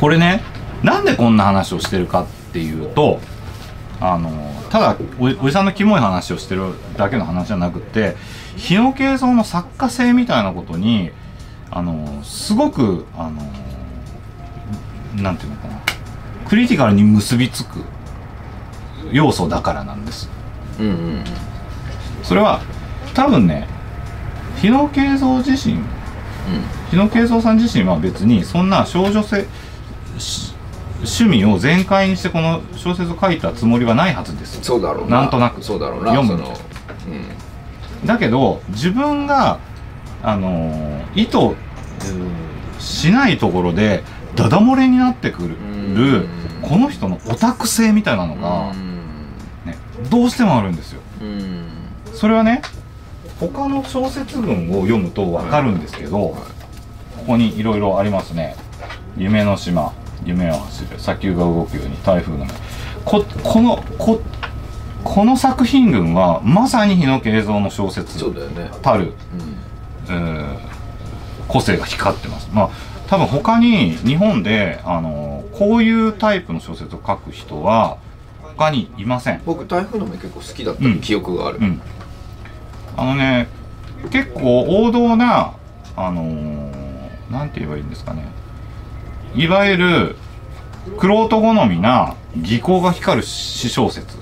[0.00, 0.42] これね
[0.82, 3.20] なんでこんな話をしてるかっていうと
[4.00, 4.30] あの
[4.70, 8.16] ただおおじさんのキモい話をしてるだけの話じゃなくって
[8.56, 11.10] 日野慶三の作家性みたいなことに
[11.72, 13.42] あのすごくあの
[15.22, 15.80] なんていうのかな。
[16.48, 17.80] クリティカルに結びつく
[19.10, 20.28] 要素だからなんです。
[20.78, 21.24] うんうん
[22.22, 22.60] それは
[23.14, 23.66] 多分ね
[24.60, 25.78] 日野慶三自身
[26.90, 29.46] 日野慶三さん自身は別にそんな少女性
[30.18, 30.54] し
[30.98, 34.62] 趣味を全開にしてこの小説を書いたつもりはないはずです。
[34.62, 35.22] そうだろうな。
[35.22, 35.62] なんとなく。
[35.62, 36.56] そうだろうな読むその
[38.02, 38.06] うん。
[38.06, 39.58] だけど自分が
[40.22, 41.54] あのー意図
[42.78, 44.02] しないところで
[44.34, 46.28] ダダ漏れになってくるうん。
[46.62, 48.72] この人のオタク性みたいなのが、
[49.66, 49.76] ね、
[50.10, 51.00] どうしてもあるんですよ。
[51.20, 51.64] うん。
[52.14, 52.62] それはね
[53.38, 56.36] 他の小説群を読むと分かるんですけど、こ
[57.26, 58.56] こにいろいろありますね
[59.18, 59.92] 「夢の島」
[60.24, 62.52] 「夢を走る」「砂丘が動くように」「台風の目」
[63.04, 64.20] ここのこ
[65.02, 68.70] この作品群はまさに日野慶三の小説そうだよね。
[68.82, 69.71] たる、うん
[70.08, 70.58] えー
[71.48, 72.48] 個性が光ってます。
[72.52, 72.70] まあ
[73.08, 77.98] 多分他に日本であのこういうタイプの小説を書く人は
[78.56, 79.42] 他にいません。
[79.44, 81.00] 僕台風の目結構好きだったうん。
[81.00, 81.58] 記憶がある。
[81.58, 81.82] うん、
[82.96, 83.48] あのね
[84.10, 85.52] 結構王道な
[85.96, 88.24] あのーなんて言えばいいんですかね。
[89.34, 90.16] いわゆる
[91.00, 94.16] 玄人好みな技巧が光る詩小説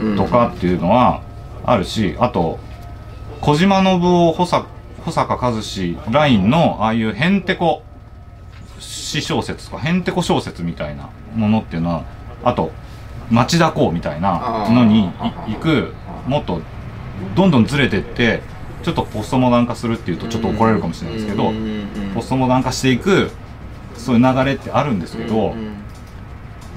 [0.00, 0.16] うん。
[0.16, 1.20] とかっていうのは
[1.64, 2.58] あるし、あと
[3.40, 4.66] 小島信夫保坂
[5.04, 7.82] 保坂和志ラインのああいうへんてこ
[8.78, 12.04] 詩小説とかへんてこ小説みたいなものっていうのは
[12.42, 12.70] あと
[13.30, 15.10] 町田港みたいなのに
[15.46, 15.92] 行く
[16.26, 16.60] もっと
[17.34, 18.42] どんどんずれてって
[18.82, 21.52] ちょっとポストモダン化するっていうとちょっと怒られるかもしれないですけど、
[22.14, 23.30] ポストモダン化していく
[23.96, 25.54] そういう流れってあるんですけど、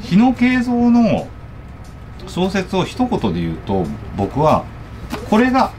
[0.02, 1.28] 日野慶三の
[2.28, 3.86] 小説を一言で言うと
[4.16, 4.64] 僕は
[5.30, 5.74] これが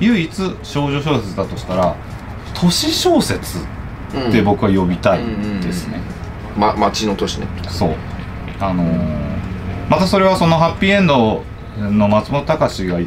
[0.00, 0.30] 唯一
[0.62, 1.94] 少女小説だとしたら
[2.54, 5.20] 都市小説って僕は呼びたい
[5.62, 6.00] ですね、
[6.56, 7.46] ま町の都市ね。
[7.68, 7.94] そう。
[8.60, 9.26] あのー
[9.88, 11.44] またそれはそのハッピーエンド
[11.78, 12.98] の松本隆が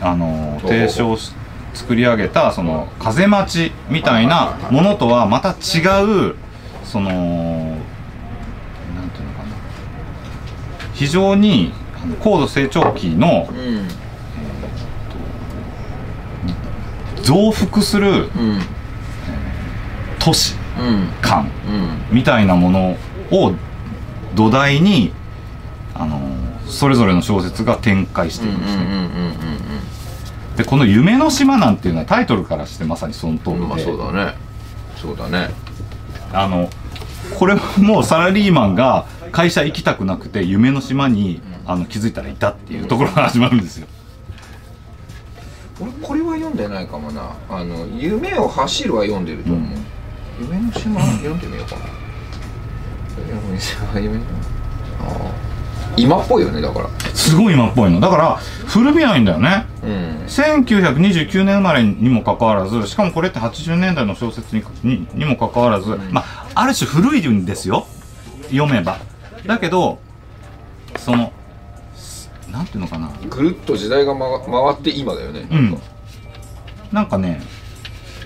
[0.00, 1.32] あのーお提唱し
[1.74, 5.82] 作り上げたその風待ちみたいなものとはまた違
[6.30, 6.36] う
[6.84, 7.80] そのなん
[9.10, 9.56] ていうのかな。
[10.94, 11.72] 非常に
[12.20, 13.88] 高度成長期のうん
[17.22, 18.60] 増幅するうん
[20.18, 21.50] 都市うん感
[22.10, 22.96] うんみたいなもの
[23.30, 23.52] を
[24.34, 25.12] 土台に
[25.94, 26.20] あの
[26.66, 29.08] それぞれの小説が展開してるんですね、
[30.56, 34.34] でこの「夢の島」なんていうのはタイトルからしてまさにその通りで、まあそうだね。
[35.00, 35.50] そうだね。
[36.32, 36.70] あの
[37.38, 43.86] これはもうサラリーマンが会社行きたくなくて夢の島にあの気づいたらいたっていうところから始まるんですよ
[45.80, 47.30] 俺これは読んでないかもな。
[47.48, 50.48] あの「夢を走る」は読んでると思う、うん。
[50.48, 51.82] 夢の島読んでみようかな。
[54.00, 54.20] 夢の
[55.96, 56.88] 今っぽいよねだから。
[57.14, 58.00] すごい今っぽいの。
[58.00, 59.66] だから古びないんだよね。
[59.82, 60.24] うん。
[60.26, 67.86] 1929年生まれにもかかわらずしかもこれって80年代の小説にににもかかわらず、まあある種古いんですよ。
[68.50, 68.98] 読めば。
[69.46, 69.98] だけど
[70.96, 71.41] そのす
[72.52, 73.10] なんていうのかな。
[73.30, 75.46] ぐるっと時代が、ま、回って今だよね。
[75.50, 75.80] うん。
[76.92, 77.16] なんか。
[77.18, 77.40] ね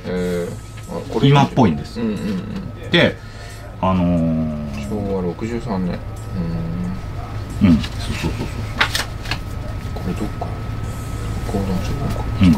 [0.04, 1.28] えーあこれ。
[1.28, 2.00] 今っぽいんです。
[2.00, 2.90] うんうんうん。
[2.90, 3.16] で
[3.80, 5.98] あのー、昭和63年。
[7.62, 7.68] うん。
[7.68, 7.76] うん。
[7.76, 8.46] そうそうそう
[9.94, 10.46] これどっか。
[11.46, 12.24] 講談社本か。
[12.38, 12.56] そううん。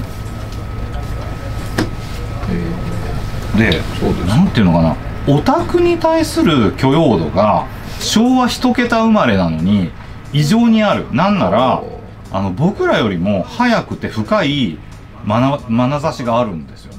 [3.60, 4.26] えでそうです。
[4.26, 4.96] なんていうのかな。
[5.26, 7.66] オタクに対する許容度が
[8.00, 9.90] 昭和一桁生まれなのに
[10.32, 11.06] 異常にある。
[11.12, 11.82] なんなら
[12.30, 14.78] あの僕らよりも早くて深い
[15.24, 16.98] まな眼差しがあるんですよね。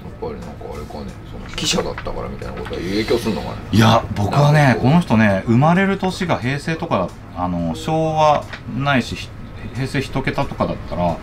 [0.00, 3.56] やっぱりなんかあれかねその記者だったからみたいなことは影響するのかね。
[3.72, 8.44] いや僕はねこの人ね生まれる年が平成とかあの昭和
[8.76, 9.28] ないしひ
[9.74, 11.16] 平成一桁とかだったら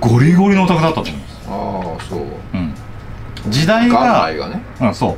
[0.00, 1.50] ゴリゴリのオタクだったと思うんです、あ
[1.98, 2.20] あそう。
[2.54, 2.74] うん、
[3.50, 4.62] 時代元がね。
[4.80, 5.16] うん、そう。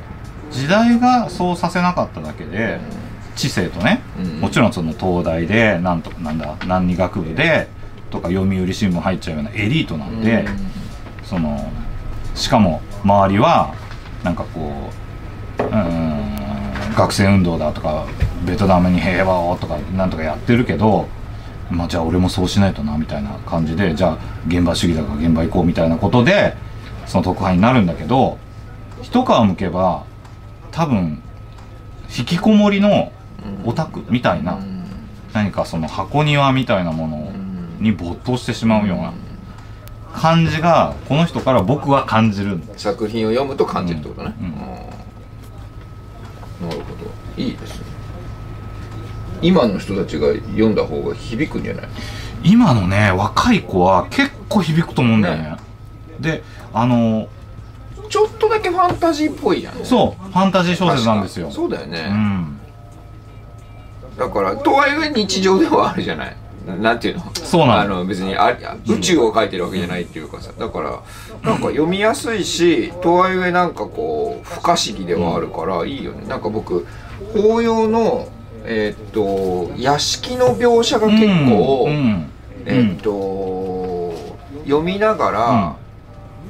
[0.53, 2.79] 時代がそうさせなかっただけで
[3.35, 7.69] 知性とね、うんもちろんその東大でなんとなんだ何に学部で
[8.11, 10.47] とか読売新聞入っちゃうようなエリートなんで、
[11.25, 11.69] その
[12.35, 13.75] しかも周りは
[14.23, 14.91] なんかこ
[15.59, 18.07] ううーん学生運動だとか
[18.47, 21.09] ベトナムに平和をとかなんとかやってるけど、
[21.71, 26.57] まあ、じゃあ俺もそうしないとなみたいな感じでじゃあ現場主義だから現場行こうみたいなことで
[27.07, 28.39] その特派員になるんだけど
[29.03, 30.05] 一皮むけば
[30.71, 31.23] 多分
[32.17, 33.13] 引きこもりの
[33.65, 34.75] オタクみたいな、うん
[35.33, 39.13] 何かその箱庭みたいなものうんに没頭してしまうような
[40.13, 44.51] 感じがこの人から僕は感じる作品を読むと感じるってことね、うんう
[46.67, 46.69] ん。
[46.71, 47.11] なるほど。
[47.37, 47.85] いいですね。
[49.43, 51.89] 今の人たちが読んだ方が響くんじゃない？
[52.45, 55.57] 今のね若い子は結構響くと思うんだよね。
[56.21, 57.29] であの
[58.09, 59.85] ちょっとだけファンタジーっぽいじゃん。
[59.85, 61.51] そうファンタジー小説なんですよ。
[61.51, 62.54] そうだよね、うん
[64.19, 66.37] だからとはいえ日常ではあるじゃない。
[66.67, 67.35] ななんていうの？
[67.35, 67.81] そうなの。
[67.81, 70.53] あの別にあ宇宙を書いてるわけじゃないっていうかさ。
[70.59, 70.91] だから
[71.43, 76.27] なんか読みやすいしとはいえなんかこう不可思議ではあるからいいよね。
[76.27, 76.87] なんか僕
[77.35, 78.29] 法要の
[78.65, 82.31] えーっと屋敷の描写が結構、うんうん
[82.65, 83.95] えーっと
[84.65, 85.77] 読みながら、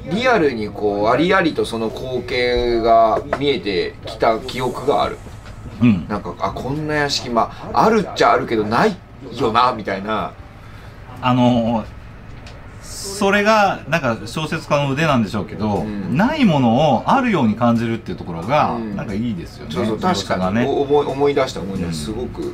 [0.09, 5.17] リアルにこうありありとその光景が見えてきた記憶がある
[5.81, 6.07] うん。
[6.07, 8.95] なんかあこんな屋敷まああるっちゃあるけどない
[9.33, 10.33] よなみたいな。
[11.21, 11.85] あの
[12.81, 16.15] それがなんか小説家の腕なんでしょうけど、うん。
[16.15, 18.95] ないものをあるように感じるっていうところが、うん。
[18.95, 19.73] なんかいいですよね。
[19.73, 20.65] そうそう確かに、ね。
[20.65, 21.93] お思い思い出した思い出した、うん。
[21.93, 22.53] すごく。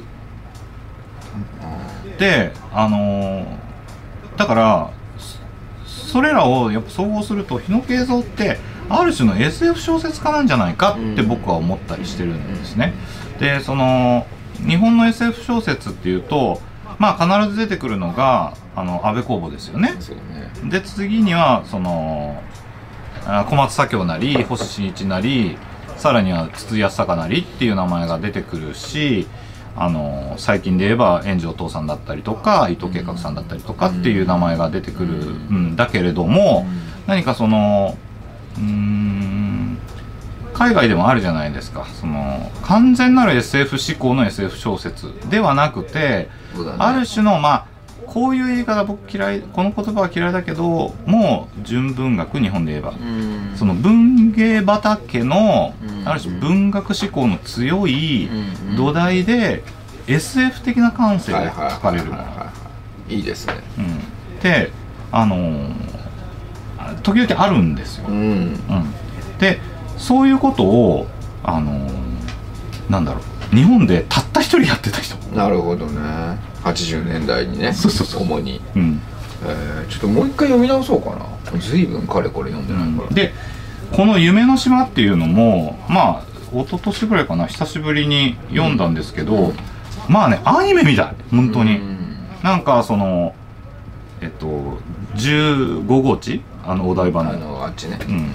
[2.17, 3.45] であのー
[4.38, 4.91] だから
[5.86, 8.60] そそれらをやっぱ総合すると日野慶三って
[8.99, 12.93] ある種の SF 小説家なんじゃないかってうん僕は思ったりしてるんですね。
[13.39, 14.25] でその
[14.67, 16.62] 日本の SF 小説っていうと
[16.99, 19.93] まあ必ず出てくるのがあの安部公房ですよね。
[20.69, 22.41] で次にはその
[23.25, 25.58] あ小松左京なり星新一なり
[25.97, 29.27] さらには筒井康隆なりっていう名前が出てくるし
[29.75, 36.65] あの最近で言えば炎上父さんだったりとか伊藤計画さんだったりとかっていう名前が出てくるんだけれども
[37.08, 37.97] 何かその
[38.57, 39.77] うーん。
[40.53, 41.86] 海外でもあるじゃないですか。
[41.99, 46.30] その完全なる SF 思考の SF 小説ではなくてね。
[46.78, 47.65] ある種のまあ
[48.05, 52.91] こういう言い方僕嫌いこの言葉は嫌いだけどもう純文学日本で言えば。
[52.91, 53.53] うん。
[53.55, 56.07] その文芸畑のうん。
[56.07, 58.28] ある種文学思考の強い
[58.69, 58.76] うん。
[58.76, 59.63] 土台で
[60.07, 61.71] SF 的な感性はいではい。
[61.71, 62.23] 書かれるもの。
[63.09, 63.53] いいですね。
[63.78, 64.39] うん。
[64.41, 64.71] で
[65.11, 66.01] あのー
[66.97, 68.05] あ時々あるんですよ。
[68.07, 68.15] う、ん。
[68.15, 68.57] うん、
[69.39, 69.59] で
[69.97, 71.07] そういうことを
[71.43, 71.91] あのー
[72.89, 73.21] なんだろ
[73.53, 73.55] う。
[73.55, 75.15] 日本でたった一人やってた人。
[75.35, 75.99] なるほどね。
[76.63, 77.73] 80年代にね。
[77.73, 78.23] そうそうそう。
[78.23, 79.01] 主に、うん。
[79.43, 81.59] えーちょっともう一回読み直そうかな。
[81.59, 83.33] 随分かれこれ読んでないから、で
[83.91, 86.23] この「夢の島」っていうのもまあ
[86.53, 87.47] 一昨年ぐらいかな。
[87.47, 89.53] 久しぶりに読んだんですけど、
[90.07, 91.15] まあねアニメみたい。
[91.31, 91.97] 本当に、うん。
[92.43, 93.33] なんかその
[94.21, 94.79] えっと
[95.15, 97.99] 15号地あのお台場あののあっちね。
[98.07, 98.32] うん。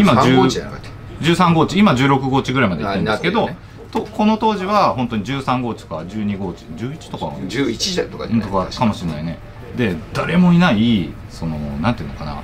[0.00, 0.90] 今13 10号地じゃなかった。
[1.24, 1.78] 13号地。
[1.78, 3.60] 今16号地ぐらいまで行ってるんですけど、あなって
[3.92, 6.64] とこの当時は本当に13号地か12号地。
[6.76, 9.38] 11とか11だとかじゃないとかかもしれないね。
[9.76, 12.42] で誰もいないそのなんていうのかな。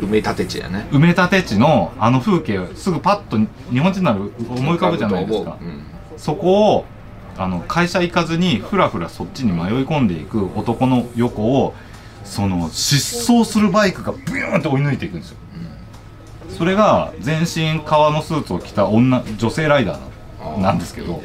[0.00, 0.86] 埋め立て地やね。
[0.90, 3.38] 埋め立て地のあの風景をすぐパッと
[3.72, 5.56] 日本人なら思い浮かぶじゃないですか。
[5.60, 6.84] うんそこを
[7.38, 11.74] あの会社行かずにふらふらそっちに迷い込んでいく男の横を
[12.26, 15.36] その疾走するバイクがビューンって追い抜いていくんですよ、
[16.50, 21.22] それが全身革のスーツを着た女女性ライダーなんですけど。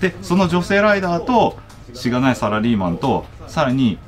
[0.00, 1.58] でその女性ライダーと
[1.94, 3.98] しがないサラリーマンとさらに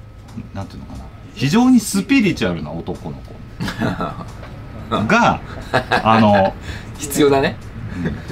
[0.53, 1.05] なんていうのかな。
[1.35, 3.35] 非常にスピリチュアルな男の子。
[5.07, 5.41] が
[6.03, 6.55] あの、
[6.99, 7.57] 必要だね。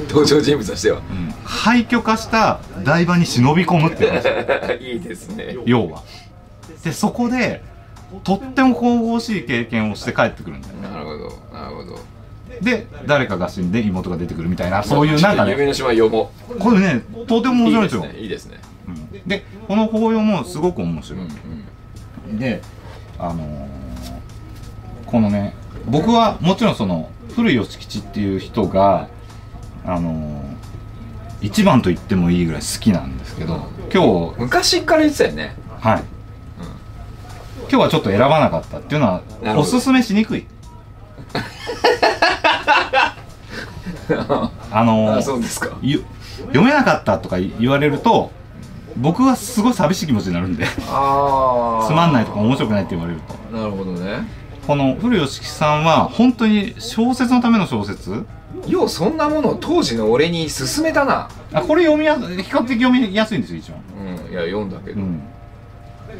[0.08, 0.98] 登場人物としては。
[0.98, 1.32] うん。
[1.44, 5.56] 廃墟化した台場に忍び込むっていう話いいですね。
[5.64, 6.02] 要は
[6.84, 7.62] でそこで
[8.24, 10.98] とっても神々しい経験をして帰ってくるんだよな。
[10.98, 11.18] るほど
[11.52, 11.98] なるほど。
[12.60, 16.30] で誰かが死んで妹が出てくるみたいなそういうなんかね夢の島読も。
[16.50, 18.02] うこれねとても面白いんですよ。
[18.02, 18.58] ねいいですね。
[18.86, 19.28] うん。
[19.28, 22.62] でこの法要もすごく面白い、うんで
[23.18, 23.68] あのー
[25.06, 25.54] このね
[25.86, 29.08] 僕はもちろんその古吉吉っていう人が
[29.84, 30.52] あのー
[31.42, 35.56] 一番と言ってもいいぐらい好きなんですけど今日昔から言ってたよね。
[35.80, 36.02] はい、
[37.62, 40.46] 今日はちょっと選ばなかったっていうのなはおすすめしにくい。
[44.70, 45.78] あのーあそうですか。
[45.82, 46.04] ゆ
[46.46, 48.30] 読めなかったとか言われると
[48.96, 50.66] 僕はすごい寂しい気持ちになるんで。
[50.66, 53.56] つまんないとか面白くないって言われると。
[53.56, 54.26] なるほどね。
[54.66, 58.24] この古吉木さんは本当に小説のための小説？
[58.68, 61.28] ようそんなものを当時の俺に勧めたな。
[61.52, 63.80] あこれ読みや比較的読みやすいんですよ一番
[64.28, 65.22] うんいや読んだけど、うん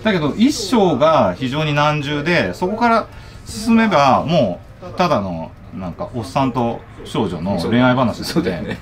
[0.02, 3.08] だけど一章が非常に難重でそこから
[3.46, 8.78] 進めばもうただのなんかおっさんと少女の恋愛話ですそうだよね。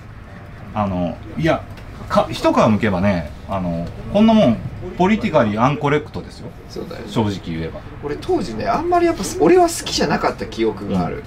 [0.74, 1.64] あのいや
[2.08, 4.56] か一皮むけばねあのこんなもん
[4.96, 6.48] ポリティカリーアンコレクトですよ。
[6.68, 7.10] そうだよね。
[7.10, 7.80] 正直言えば。
[8.02, 11.22] 俺当時ねあんまりやっぱ俺は好きじゃなかった記憶がある、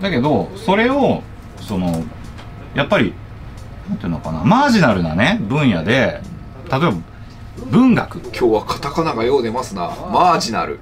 [0.00, 1.22] だけどそれを
[1.60, 2.04] その
[2.74, 3.14] やっぱり
[3.88, 6.20] なんていうのかなマージナルなね分野で
[6.70, 6.94] 例えば
[7.70, 8.18] 文学。
[8.18, 9.88] 今日はカタカナがよう出ますな。
[10.12, 10.80] マージナル。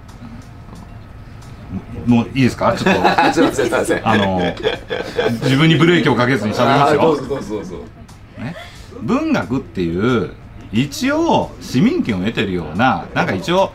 [2.06, 2.74] もういいですか？
[2.76, 3.00] ちょっと。
[3.22, 4.08] あすいませんすいません。
[4.08, 4.40] あの
[5.42, 7.00] 自分にブレーキをかけずに喋りますよ。
[7.02, 7.76] どうぞどうぞどうぞ。
[8.38, 8.54] ね、
[9.02, 10.32] 文学っていう
[10.72, 13.72] 一応市民権を得てるようななんか一応、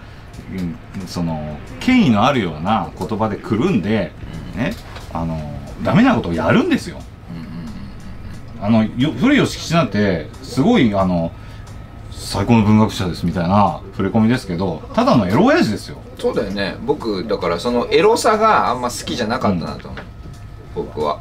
[0.52, 4.12] うん、その権威のあるような言葉でくるんで、
[4.56, 4.74] ね、
[5.12, 6.98] あのダメなことをやるんですよ。
[8.62, 11.34] あのよ古吉吉なんてすごいあの
[12.34, 15.98] 最高の文学者ですみたいな触れ込みですけどただのエロ親父ですよ。
[16.20, 16.76] そうだよね。
[16.86, 20.04] 僕だからそのエロさがあんま好きじゃなかったなと思う、
[20.76, 21.20] 僕は。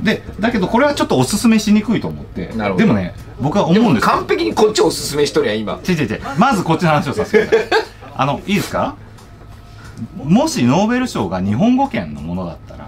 [0.00, 2.48] でだけどこれはちょっとおすすめしにくいと思って。
[2.56, 2.86] なるほど。
[2.86, 4.10] でもね僕は思うんですよ。
[4.10, 6.20] 完璧にこっちをおすすめしとるやん今違う違う違う。
[6.38, 7.68] まずこっちの話をさせてください。
[8.16, 8.96] あのいいですか？
[10.16, 12.84] もしノーベル賞が日本語圏のものだったら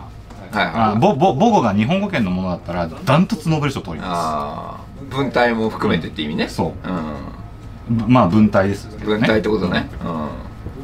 [0.52, 1.00] はいはい。
[1.00, 6.48] 母語が日本語圏のものだったらダントツノーベル賞取りまああ文体も含めてって意味ね。
[6.48, 6.88] そう。
[6.88, 7.98] うん。
[7.98, 9.04] すまあ文体ですね。
[9.04, 9.88] 文体ってことね。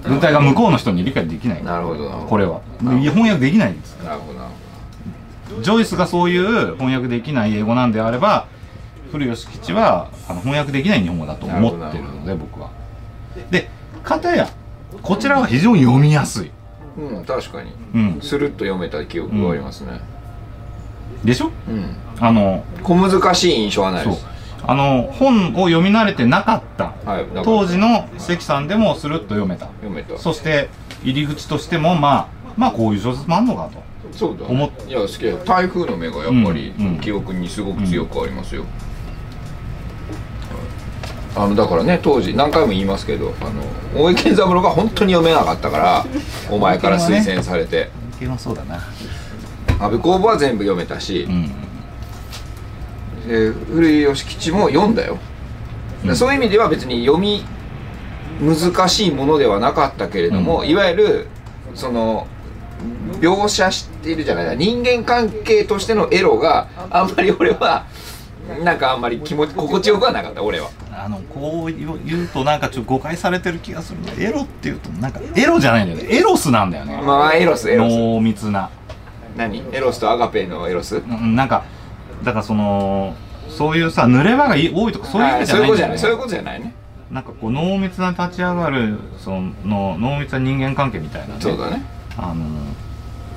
[0.05, 1.63] う文体が向こうの人に理解できない。
[1.63, 2.11] んなるほど。
[2.29, 2.61] これは。
[2.81, 3.97] 翻訳できないんです。
[4.03, 4.39] なるほど。
[4.39, 4.53] なる
[5.61, 8.47] ジョイスがそういう翻訳できない英語なんであれば
[9.11, 12.71] 古吉吉はあの翻訳できない日本語だと思ってるので僕は。
[13.51, 13.69] で
[14.03, 14.49] 片や
[15.03, 16.51] こちらは非常に読みやすい、
[16.97, 17.73] ほどうん確かに。
[17.95, 20.01] うん、スルッと読めた記憶がありますね
[21.25, 21.51] でしょ？
[21.69, 21.97] うん。
[22.21, 24.27] あの小難しい印象はないです。
[24.65, 26.93] あの本を読み慣れてなかった。
[27.05, 29.67] はい当時の関さんでもスルッと読めた。
[29.67, 30.19] 読めた。
[30.19, 30.69] そして
[31.03, 33.83] 入り口としてもまあまあこういう小説もあんのかと。
[34.13, 34.47] そうだ。
[34.47, 37.01] いや好き台風の目がやっぱりうんうん。
[37.01, 38.65] 記憶にすごく強くありますよ、
[41.35, 43.45] あのだからね当時何回も言いますけどあ
[43.97, 46.07] の大江健三郎が本当に読めなかったから
[46.51, 47.91] お前から推薦されて。
[48.17, 48.79] いけなそうだな
[49.83, 51.49] 安部公房は全部読めたしう、ん。
[53.29, 55.19] で古井吉吉も読んだよ、
[56.05, 56.17] うん。
[56.17, 57.45] そういう意味では別に読み
[58.41, 61.27] 難しいものではなかったけれども、ういわゆる
[61.75, 62.27] その
[63.21, 67.87] 描写しているじゃない人間関係としてのエロがあんまり俺は
[68.65, 70.71] なんかあんまり気持ち心地よくはなかった俺は。
[70.95, 76.17] あのこう言うとなんかちょっと誤解されてる気がするなエロっていうとなんかエロじゃないんだよね。
[76.17, 77.01] エロスなんだよね。
[77.01, 77.97] まあエロスエロス。
[77.97, 78.71] 濃密な
[79.37, 79.63] 何？
[79.73, 80.97] エロスとアガペのエロス？
[80.97, 81.65] うんなんか
[82.25, 83.15] だからその
[83.49, 85.99] そういうさ濡れ場がい多いとかそういう意味じゃないんだよね。
[85.99, 86.59] そういうことじゃない。
[86.59, 86.75] そういうことじゃないね。
[87.11, 91.41] なんかこう濃密な立ち上がるその濃密な人間関係みたいなね。
[91.41, 91.83] そうだね。
[92.17, 92.47] あの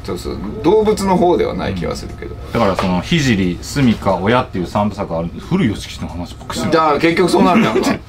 [0.04, 0.38] そうそう。
[0.64, 6.72] 動物の方ではない気はするけど、だからその「聖住みか親」っていう三部作ある古吉吉の話ばっかりしてる。
[6.74, 7.82] だから結局そうなるじゃん。
[7.82, 8.00] か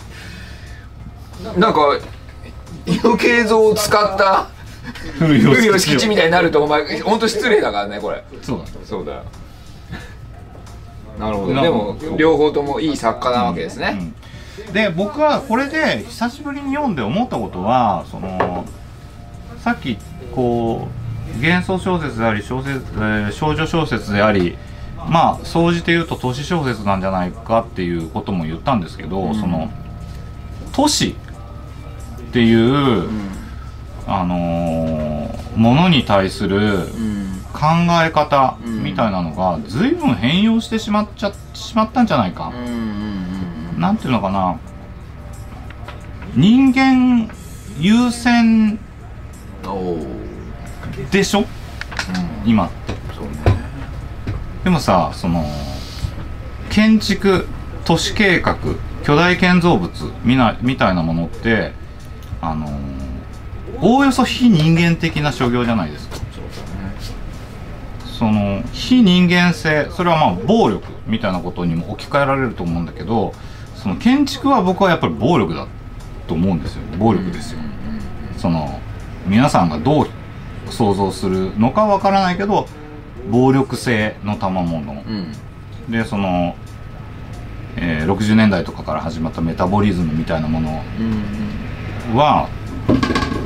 [1.58, 1.80] なんか
[2.84, 4.48] 色系像を使った
[5.18, 8.22] 古古吉吉吉みたいになるとお前本当失礼だからねこれ。
[8.42, 9.22] そうだそうだよ。
[11.18, 11.54] なるほど。
[11.54, 14.14] なでも両方ともいい作家なわけですね、
[14.66, 14.72] うん。
[14.72, 18.64] で僕はこれで久しぶりに読んで思ったことはその
[19.60, 19.96] さっき
[20.34, 20.88] こ
[21.34, 24.56] う幻想小説であり小説、えー少女小説であり
[25.08, 29.70] まあ総じて言うと都市小説なんじゃないかっていうことも言ったんですけど、その
[30.72, 31.16] 都市
[32.28, 33.08] っていう、
[34.06, 37.26] あのーものに対するうん。
[37.52, 37.66] 考
[38.04, 38.82] え方うん。
[38.84, 42.70] みたいなのが随分変容してしまっちゃしまったんじゃないか、うんう
[43.78, 44.58] んなんていうのかな。
[46.34, 47.30] 人間
[47.78, 48.78] 優先
[51.10, 51.44] でしょ？
[52.44, 52.66] 今。
[52.66, 52.94] って
[54.64, 55.44] でもさその
[56.70, 57.46] 建築
[57.84, 58.56] 都市計画
[59.04, 59.90] 巨大建造物
[60.24, 61.72] みなみたいなものって
[62.40, 62.66] あの
[63.80, 66.16] おおよそ非人間的な所業じゃないですか。
[68.18, 73.34] その非人間性それはまあ暴力みたいなことにも置き換えられると思うんだけど
[73.74, 75.66] その建築は僕はやっぱり暴力だ
[76.26, 77.58] と思うんですよ暴力ですよ、
[78.38, 78.80] その
[79.26, 80.06] 皆さんがどう
[80.70, 82.66] 想像するのかわからないけど
[83.30, 84.92] 暴力性の賜物。
[84.92, 85.32] うん。
[85.92, 86.56] でその、
[87.76, 92.16] えー60年代とかから始まったメタボリズムみたいなものうん。
[92.16, 92.48] は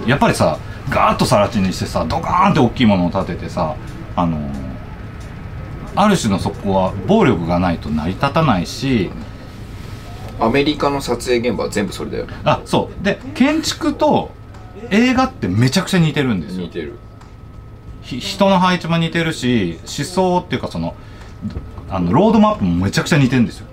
[0.07, 3.77] やっぱりさガーッと更地にしてさドカーンって大きいものを建ててさ
[4.17, 4.39] あの
[5.95, 9.11] ある種のそこは暴力がないと成り立たないし
[10.39, 13.05] アメリカの撮影現場は全部それだよあそう。
[13.05, 14.31] で建築と
[14.91, 16.63] 映画ってめちゃくちゃ似てるんですよ。
[16.63, 16.95] 似てる。
[18.03, 20.95] ひ人の配置も似てるし思想っていうかその
[21.91, 23.67] あのロードマップもめちゃくちゃ似てるんですよ。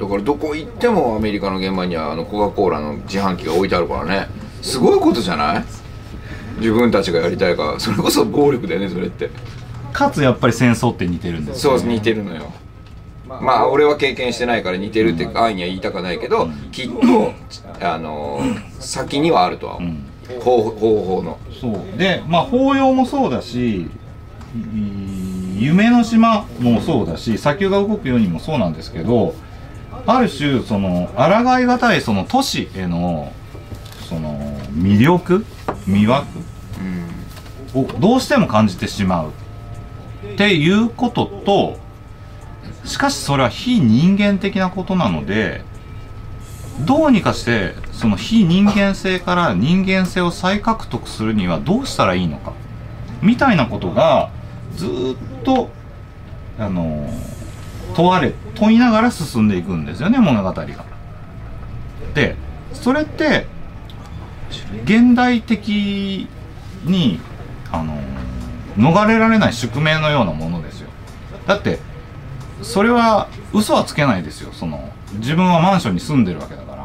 [0.00, 4.28] だからどこ行ってもアメリカの現場にはあのコカ・コーラの自販機が置いてあるからね
[4.62, 5.64] すごいことじゃない？
[6.58, 7.80] 自分たちがやりたいから。
[7.80, 9.30] それこそ暴力だよねそれって。
[9.92, 12.52] かつやっぱり戦争って似てるんですよそう似てるのよ。
[13.26, 17.32] まあ俺は経験してないから似てるって安易には言いたくないけどきっと
[17.80, 18.40] あの
[18.78, 20.40] 先にはあるとは思う、うん。
[20.40, 21.38] 方方法の。
[21.60, 21.98] そう。
[21.98, 23.90] でまあ法要もそうだしい
[25.56, 29.34] 夢の島もそうだし砂丘が動くようにもそうなんですけど
[30.06, 33.32] ある種その抗いがたいその都市への
[34.08, 35.44] その魅力？
[35.86, 36.26] 魅惑？
[37.74, 37.82] うん。
[37.82, 39.32] をどうしても感じてしまう。
[40.34, 41.78] っていうことと
[42.84, 45.62] しかしそれは非人間的なことなので
[46.80, 52.52] どうにかしてその非人間性から人間性を再獲得するにはどうしたらいいのか
[53.22, 54.30] みたいなことが
[54.76, 55.70] ずーっと
[56.58, 57.08] あの
[57.94, 60.64] 問われ問いながら進んでいくんですよね物語が。
[62.14, 62.36] で
[62.72, 63.46] それって
[64.84, 66.28] 現代的
[66.84, 67.20] に
[67.72, 67.98] あの
[68.76, 70.88] 逃れられない宿命のようなものですよ。
[71.46, 71.78] だって
[72.62, 74.52] それは嘘はつけないですよ。
[74.52, 76.80] その自分はマンションに住んでるわけだから。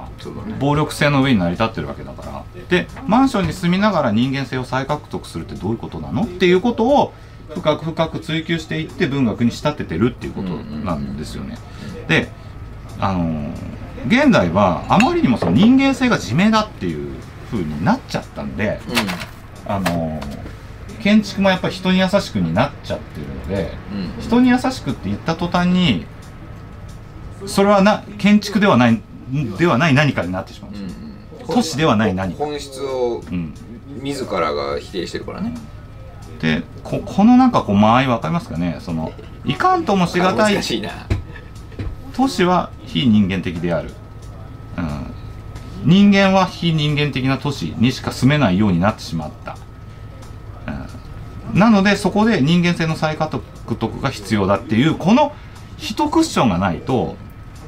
[0.46, 0.56] ね。
[0.60, 2.44] 暴力性の上に成り立ってるわけだから。
[2.70, 6.24] でマンションに住みながら人間性を再獲得するってどういうことなの？
[6.24, 7.14] っていうことを
[7.54, 11.58] 深く深く追求していって文学に仕立ててるっていうことなんですよね。
[12.08, 12.30] で
[13.00, 13.52] あの
[14.08, 17.14] 現代はあまりにもその人間性が自明だっていう
[17.56, 18.80] 風になっちゃったんで
[19.68, 20.20] あの
[21.02, 24.00] 建築もやっぱり人に優しくになっちゃってるのでうん。
[24.00, 26.06] うん人に優しくって言った途端に
[27.46, 29.02] それはな建築ではない
[29.58, 31.06] ではない何かになってしまうんですよ、うん
[31.48, 33.54] 都市ではない何か、本質をうん、
[34.02, 35.54] 自らが否定してるからね。
[36.42, 38.78] でここのなんかこう間合い分かりますかね？
[38.80, 39.14] その
[39.46, 40.90] いかんともしがたい 難しいな。
[42.16, 43.96] 都市は非人間的である、うん、
[45.86, 49.58] 人間は非人間的な都市にしか住めないようになってしまった、
[51.52, 53.40] うん、なのでそこで人間性の再獲
[53.78, 55.34] 得が必要だっていうこの
[55.78, 57.16] 一クッションがないと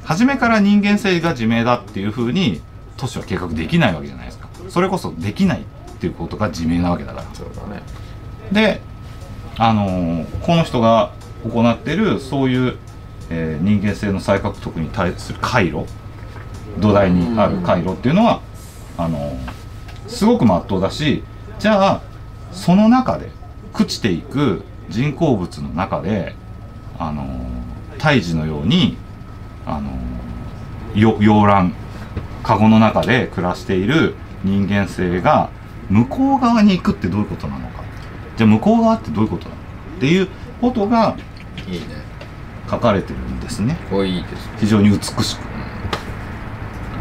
[0.04, 2.62] 初めから人間性が自明だっていうふうに
[2.96, 4.48] 都市は計画できないわけじゃないですか。
[4.70, 5.64] それこそできないっ
[6.00, 7.28] ていうことが自明なわけだから。
[7.34, 7.84] そうだね。
[8.52, 8.82] で、
[9.58, 11.12] あのーこの人が
[11.44, 12.78] 行ってるそういう、
[13.30, 15.86] えー人間性の再獲得に対する回路
[16.80, 18.42] 土台にある回路っていうのは
[18.98, 19.58] あのー
[20.08, 21.24] すごく真っ当だし
[21.60, 22.02] じゃあ
[22.54, 23.30] その中で
[23.74, 26.34] 朽ちていく人工物の中で、
[26.98, 28.96] あのー胎児のように、
[29.66, 31.74] あのーよ洋乱
[32.44, 35.50] カゴの中で暮らしている人間性が
[35.90, 37.84] 向こう側に行くってどういうことなのか。
[38.38, 39.68] じゃあ向こう側ってどういうことなのか
[39.98, 40.28] っていう
[40.62, 41.18] ことが
[41.68, 41.86] いいね。
[42.70, 43.78] 書かれてるんですね。
[43.92, 45.47] いいです非常に美しく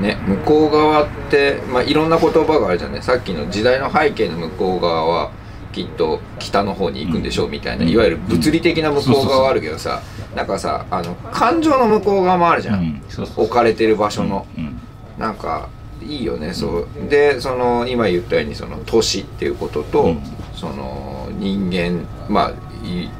[0.00, 5.32] ね向こう側って、まあ、いろんな言葉があるじゃんねさっきの時代の背景の向こう側は
[5.72, 10.02] きっと北の方に行くんでしょうみたいな、うんいわゆる物理的な向こう側はあるけどさ、
[10.34, 13.02] なんかさあの感情の向こう側もあるじゃん、
[13.36, 14.80] 置かれてる場所の、うん。
[15.18, 15.68] なんか
[16.02, 16.88] いいよねそう。
[17.10, 20.22] でその今言ったようにその都市っていうことと、うん。
[20.54, 22.50] その人間まあ
[22.86, 23.10] い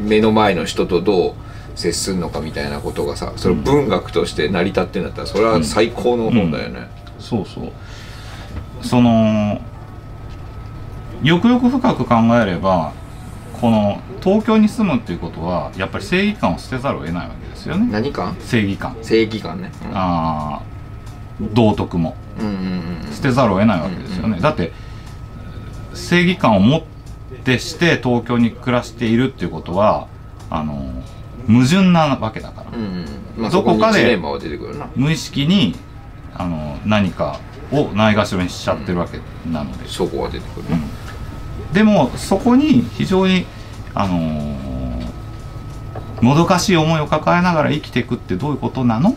[0.00, 1.34] 目の前の人とどう
[1.76, 6.88] 接するのかみたいなことがさそれを文学として成り立ってんだったらそれは最高の本だよね、
[7.20, 7.72] そうそう。
[8.82, 9.60] その
[11.22, 12.92] よくよく深く考えれば
[13.60, 17.88] この東京に住むっていうことはやっぱり正義感を捨てざるを得ないわけですよね。
[17.90, 18.36] 何感？
[18.40, 18.96] 正義感。
[19.02, 19.90] 正義感ね、うん。
[19.94, 22.16] あー道徳も。
[22.40, 22.54] うんうん
[23.08, 24.72] うん捨てざるを得ないわけですよね、だって
[25.94, 26.82] 正義感を持っ
[27.44, 30.06] てして東京に暮らしているっていうことは
[30.50, 30.92] あの
[31.46, 34.18] 矛盾なわけだから、うんうんまあどこかで
[34.96, 35.74] 無意識に
[36.34, 37.40] あの何か
[37.70, 39.18] をないがしろにしちゃってるわけ
[39.50, 40.78] なので、そこは出てくるな、
[41.72, 43.46] でもそこに非常に
[43.94, 45.06] あのー
[46.22, 49.16] もどかしい思いを抱えながら生きていくってどういうことなの？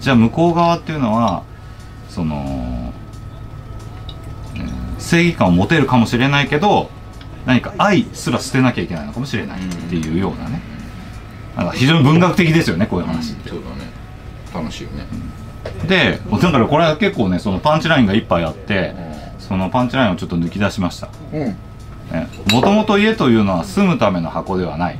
[0.00, 1.44] じゃあ向こう側っていうのは
[2.08, 2.92] その、
[4.54, 6.90] うん正義感を持てるかもしれないけど
[7.44, 10.60] 何か愛すら捨てなきゃいけないのかもしれないっていうようなね
[11.56, 13.48] なんか非常に文学的ですよねこういう話って。
[13.48, 13.90] そうだね。
[14.54, 15.06] 楽しいよね、
[15.86, 18.94] でだからこれは結構ねそのパンチラインがいっぱいあって
[19.38, 21.08] そのパンチラインをちょっと抜き出しました。
[21.32, 21.56] うん。
[22.52, 24.98] もともと家というのは住むための箱ではない。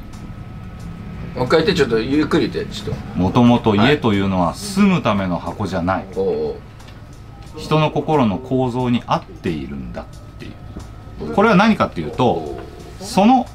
[1.34, 3.42] もう一回言ってちょっとゆっくり言ってちょっもと。
[3.42, 6.04] もと家というのは住むための箱じゃない。
[6.12, 7.61] とおうおう。
[7.61, 10.04] 人の心の構造に合っているんだっ
[10.38, 11.32] ていう。
[11.34, 12.59] これは何かっていうと
[13.00, 13.46] その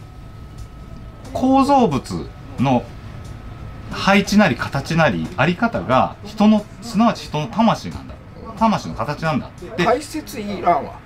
[1.33, 2.27] 構造物
[2.62, 2.84] の
[3.91, 8.16] 配置なり形なりあり方が人のすなわち人の魂なんだ。
[8.57, 10.99] 魂の形なんだって解説いらんわ。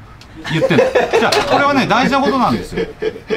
[0.52, 0.84] 言ってんの。
[1.20, 2.86] じゃあこれはね大事なことなんですよ。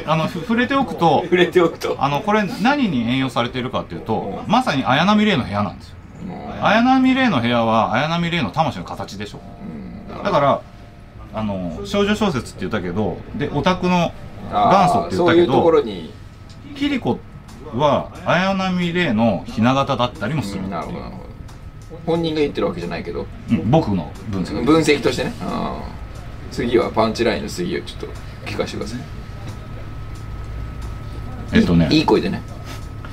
[0.06, 1.96] あのふ触れておくと触れておくと。
[1.98, 5.94] あのこれ何に援用されているかっていうとまさに綾波レイの部屋なんですよ。
[6.60, 9.40] 綾波レイの部屋は綾波レイの魂の形でしょ。
[10.10, 10.24] うん。
[10.24, 10.60] だから
[11.32, 14.12] あの少女小説って言ったけどでオタクの
[14.50, 16.12] 元祖って言ったけどころに、
[16.76, 17.18] キリコ
[17.74, 20.64] は綾波レイのひな形だったりもする。
[20.64, 21.28] うんなるほどなるほど。
[22.06, 23.26] 本人が言ってるわけじゃないけど。
[23.50, 24.64] うん僕の分析。
[24.64, 25.32] 分析としてね。
[26.50, 28.06] 次はパンチラインの次をちょっと
[28.46, 29.00] 聞かせてください。
[31.52, 31.88] えっとね。
[31.90, 32.40] いい声でね。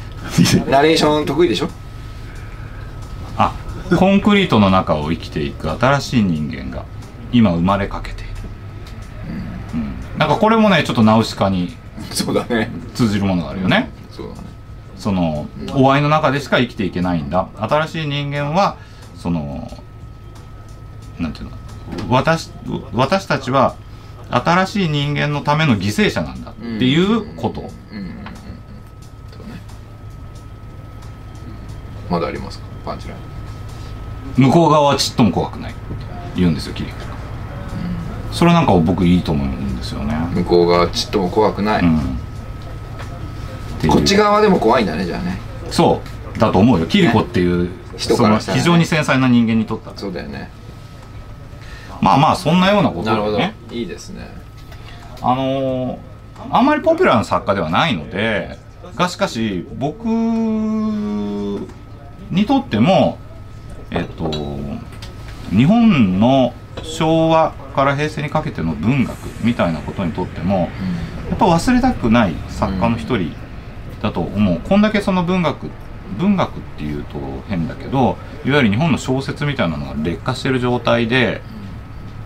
[0.70, 1.70] ナレーション得意でしょ？
[3.38, 3.54] あ
[3.98, 6.86] コンクリートの中を生きていく新しい人間が
[7.32, 8.30] 今生まれかけている、
[9.74, 11.76] うん、なんかこれもねちょっとナウシカに
[12.12, 12.72] そうだね。
[12.96, 13.90] 通じるものがあるよね
[15.06, 17.48] そのお会いの中でしか生きていけないんだ。
[17.58, 18.76] 新しい人間は
[19.16, 19.70] その
[21.20, 21.52] なんていうの
[22.10, 22.50] 私
[22.92, 23.76] 私たちは
[24.32, 28.24] 新しい人間のための犠牲者なんだっていうこと、うんうんうんね。
[32.10, 32.66] まだありますか？
[32.84, 33.18] パンチライ
[34.40, 34.46] ン。
[34.48, 35.76] 向こう側はちっとも怖くない
[36.36, 37.06] 言うんですよキリコが
[38.32, 42.18] それなんか僕いいと思うんですよね、向こう側ちっとも怖くない、うん
[43.86, 43.92] っていう。
[43.92, 45.40] こっち側でも怖いんだねじゃあね。
[45.72, 46.02] そ
[46.36, 46.40] う。
[46.40, 46.86] だと思うよ。
[46.88, 48.54] キリコっていう、人そのから。
[48.54, 50.50] ね非常に繊細な人間にとったらそうだよね。
[52.02, 53.38] まあまあそんなようなことなるほど。
[53.38, 54.30] をねいいですね。
[55.22, 55.98] あのー
[56.52, 58.60] あんまりポピュラーな作家ではないので
[58.96, 61.66] がしかし僕に
[62.46, 63.18] とっても
[63.92, 64.30] えっと
[65.50, 70.70] 日本の昭和から平成にかけての文学みたいなことにとっても
[71.30, 73.34] やっぱ忘れたくない作家の一人
[74.02, 75.70] だと思う、こんだけその文学
[76.18, 77.18] 文学っていうと
[77.50, 81.42] 変だけどいわゆる日本の小説みたいなのが劣化してる状態で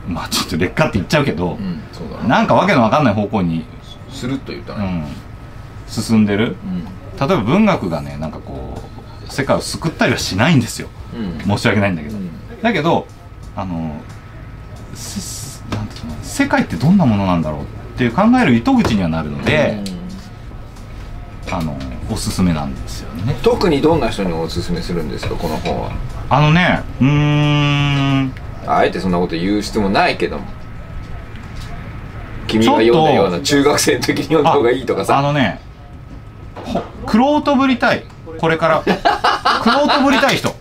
[0.07, 2.41] まあちょっと劣化って言っちゃうけど、うんな。
[2.41, 3.65] んかわけのわかんない方向に、
[4.09, 5.05] スルッと言ったね
[5.87, 6.55] うん、進んでる。
[7.19, 7.27] うん。
[7.27, 8.81] 例えば文学がねなんかこ
[9.27, 10.89] う世界を救ったりはしないんですよ。
[11.15, 11.57] うん。
[11.57, 12.29] 申し訳ないんだけど、うん。
[12.61, 13.05] だけど
[13.55, 14.01] あの
[14.95, 17.65] 世界ってどんなものなんだろうっ
[17.97, 19.83] ていう考える糸口にはなるので、
[21.51, 21.77] あの
[22.11, 23.35] おすすめなんですよね。
[23.41, 25.91] 特にどんな人におすすめするんですかこの本は。
[26.29, 28.33] あのねうーん。
[28.67, 30.45] あえてそんなこと言う必要もないけども。
[32.47, 35.61] 君が読んだような中学生の時に読んだ方がいいとかあさのね
[36.63, 38.03] ほくろうとぶりたい。
[38.39, 38.83] これから。
[38.83, 40.53] くろうとぶりたい人。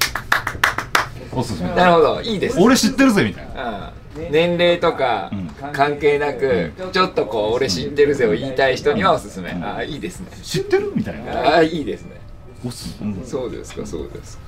[1.33, 1.75] おすすめ。
[1.75, 2.21] なるほど。
[2.23, 3.93] いいです俺知ってるぜみたいな。
[3.93, 3.98] うん
[4.31, 5.49] 年齢とかうん。
[5.73, 10.29] 関係なく、ちょっとこう俺知ってるぜを言いたい人にはおすすめ、ああいいですね。
[10.43, 11.33] 知ってるみたいな。
[11.33, 12.21] ああいいですね。
[12.65, 14.43] おすすめそうですかそうですか。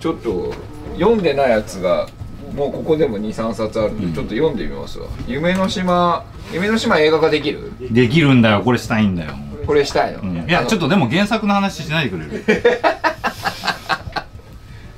[0.00, 0.52] ちょっと
[0.98, 2.08] 読んでないやつが
[2.56, 5.06] もうここでも23冊あるんで、ちょっと読んでみますわ。
[5.28, 7.72] 夢の島夢の島映画化できる？
[7.90, 8.62] できるんだよ。
[8.62, 9.32] これしたいんだよ、
[9.64, 12.44] これしたいの、うん、いやちょっとでも原作の話しないでくれる？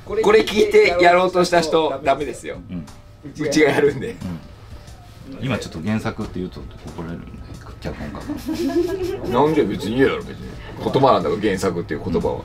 [0.23, 2.85] これ聞いてやろうとした人ダメですよ、ん
[3.39, 4.15] うちがやるんで、
[5.41, 7.31] 今ちょっと原作って言うと怒られるんで
[7.81, 9.29] 脚本家が。
[9.45, 10.47] なんで別にいいやろ別に。
[10.83, 12.41] 言葉なんだから原作っていう言葉は、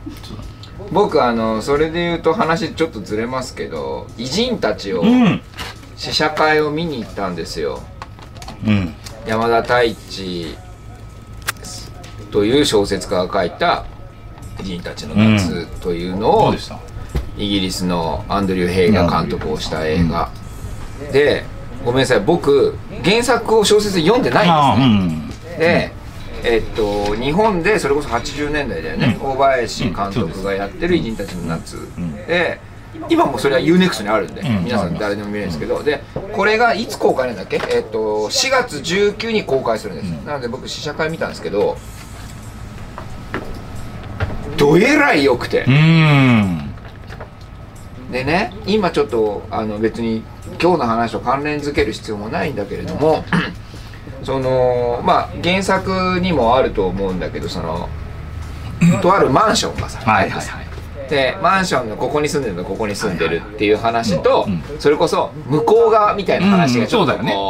[0.91, 5.41] 僕あのそれで言うと話ちょっとずれますけど偉人たちをうん。
[5.97, 7.81] 試写会を見に行ったんですよ。
[8.67, 8.93] うん。
[9.25, 10.57] 山田太一
[12.33, 13.85] という小説家が書いた
[14.59, 16.79] 「偉人たちの夏」というのを、どうでした？
[17.39, 20.31] イギリスのアンドリュー・ヘイが監督をした映画、
[21.13, 21.45] で
[21.85, 25.93] ごめんなさい僕原作を小説で読んでないんうんですね、で
[26.45, 29.31] えっと日本でそれこそ80年代だよね、うん。
[29.33, 32.15] 大林監督がやってる「偉人たちの夏」ん。
[32.27, 32.61] で
[33.09, 34.65] 今もそれは UNEXT にあるんで、うん。
[34.65, 36.03] 皆さん誰でも見れるんですけど、で
[36.33, 37.61] これがいつ公開なんだっけ？
[37.71, 41.77] えっと4月19に公開するんです、なので僕試写会見たんですけど
[44.57, 46.72] どえらい良くて、うん
[48.13, 50.23] でね今ちょっとあの別に
[50.61, 53.25] 今日の話と関連づける必要もないんだけれども
[54.23, 57.89] そのまあ原作にもあると思うんだけどその
[59.01, 60.73] とあるマンションがさ、はいはいはい。
[61.09, 64.63] でマンションのここに住んでるのここに住んでるっていう話と、うん。
[64.81, 67.41] それこそ向こう側みたいな話がちょっとうんそうだよ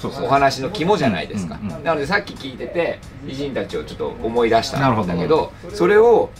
[0.00, 5.52] こう,、お話の肝じゃないですか、なのでさっき聞いてて偉人たちをちょっと思い出したんだけど。
[5.72, 6.30] それを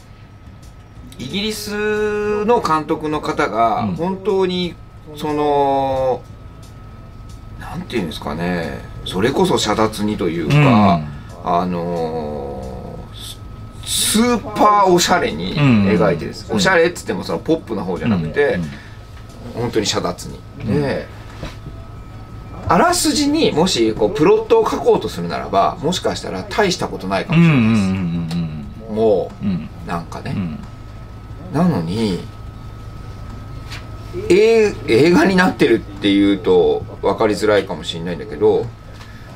[1.18, 3.96] イギリスの監督の方がうん。
[3.96, 4.74] 本当に
[5.16, 6.22] その、
[7.60, 11.00] なんていうんですかねそれこそ遮奪にというか、
[11.44, 13.16] あのー
[13.86, 16.56] ススーパーおしゃれに描いてです、うん。
[16.56, 18.54] おしゃれっつってもそのポップな方じゃなくて、
[19.54, 19.60] うん。
[19.62, 21.06] 本当に遮奪に、で
[22.68, 29.68] あらすじにもしこうプロットを書こうとするならばもしかしたら大したことないかうんうもしれないです、んうんもうんうん。
[29.84, 30.58] うなんかね、うん
[31.56, 32.20] なのに
[34.28, 38.66] 映映画になってるっていうと分かりづらいかもしれないんだけど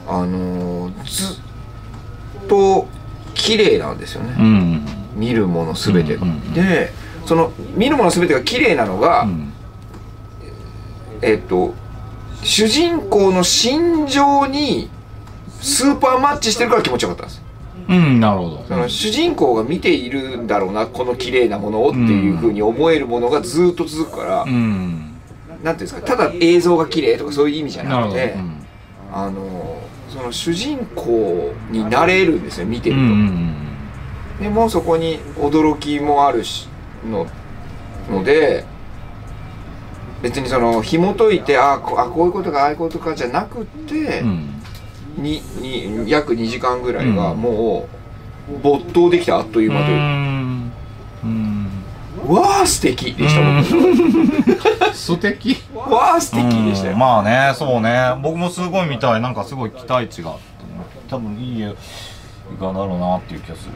[0.07, 2.89] あのーずっと
[3.35, 4.87] 綺麗なんですよね、うん。
[5.15, 6.93] 見るもの全てが、うんうんうんで
[7.27, 9.53] その見るもの全てが綺麗なのが、うん。
[11.23, 11.75] えっと
[12.43, 14.91] 主人公の心情に
[15.61, 17.40] スーパーマッチしてるから気持ちよかったんです
[17.91, 18.65] うんなるほど。
[18.69, 25.07] その主人公が見ているんだろうなこの綺麗なものをっていうふうに思えるものがずっと続くから、うん
[25.63, 28.35] なんていうんですかただ映像が綺麗とかそういう意味じゃなくて、
[29.13, 29.79] あの
[30.09, 33.57] その主人公になれるんですよ見てると、うんうん
[34.41, 36.67] でもそこに驚きもあるし
[37.07, 37.27] の
[38.11, 38.65] ので
[40.23, 44.50] 別にその紐解いてあこあこういうことかああいうことかじゃなくて、うん
[45.21, 47.89] にに約2時間ぐらいがも
[48.53, 49.99] う没頭できたあっという間という。
[49.99, 50.73] か、うん。
[51.25, 51.71] うん。
[52.29, 53.65] わあ素敵でしたうん。
[53.65, 54.95] 僕。
[54.95, 55.57] 素敵。
[55.75, 56.99] わあ素敵でしたよ、うん。
[56.99, 58.15] まあねそうね。
[58.23, 59.21] 僕もすごい見たい。
[59.21, 60.43] なんかすごい期待値があって
[61.09, 61.75] 多分いい映
[62.61, 63.73] 画だろうなっていう気がする。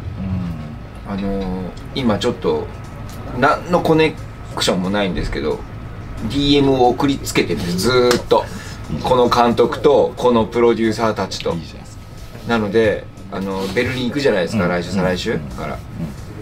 [1.06, 2.66] あのー今ちょっと
[3.38, 4.14] 何のコネ
[4.56, 5.58] クションもないんですけど
[6.28, 8.44] DM を送りつけてるんですずーっと
[9.02, 11.50] この監督とこのプロデューサーたちと。
[11.50, 11.80] ないですか
[12.48, 14.70] なのであのベルリン行くじゃないですか、うん。
[14.70, 15.78] 来週再来週から、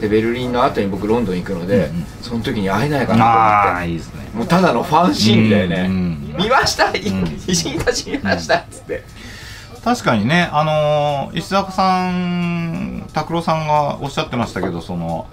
[0.01, 1.91] でベルリンの後に僕ロンドン行くので、
[2.21, 4.13] その時に会えないかあなあいいですね。
[4.13, 6.97] と思ってもうただのファンシーンだよね、うん見ました、ん。
[6.97, 9.05] 偉人たち見ましたっつって、
[9.85, 15.27] 確かにねあのー石坂さん拓郎さんがおっしゃってましたけどその、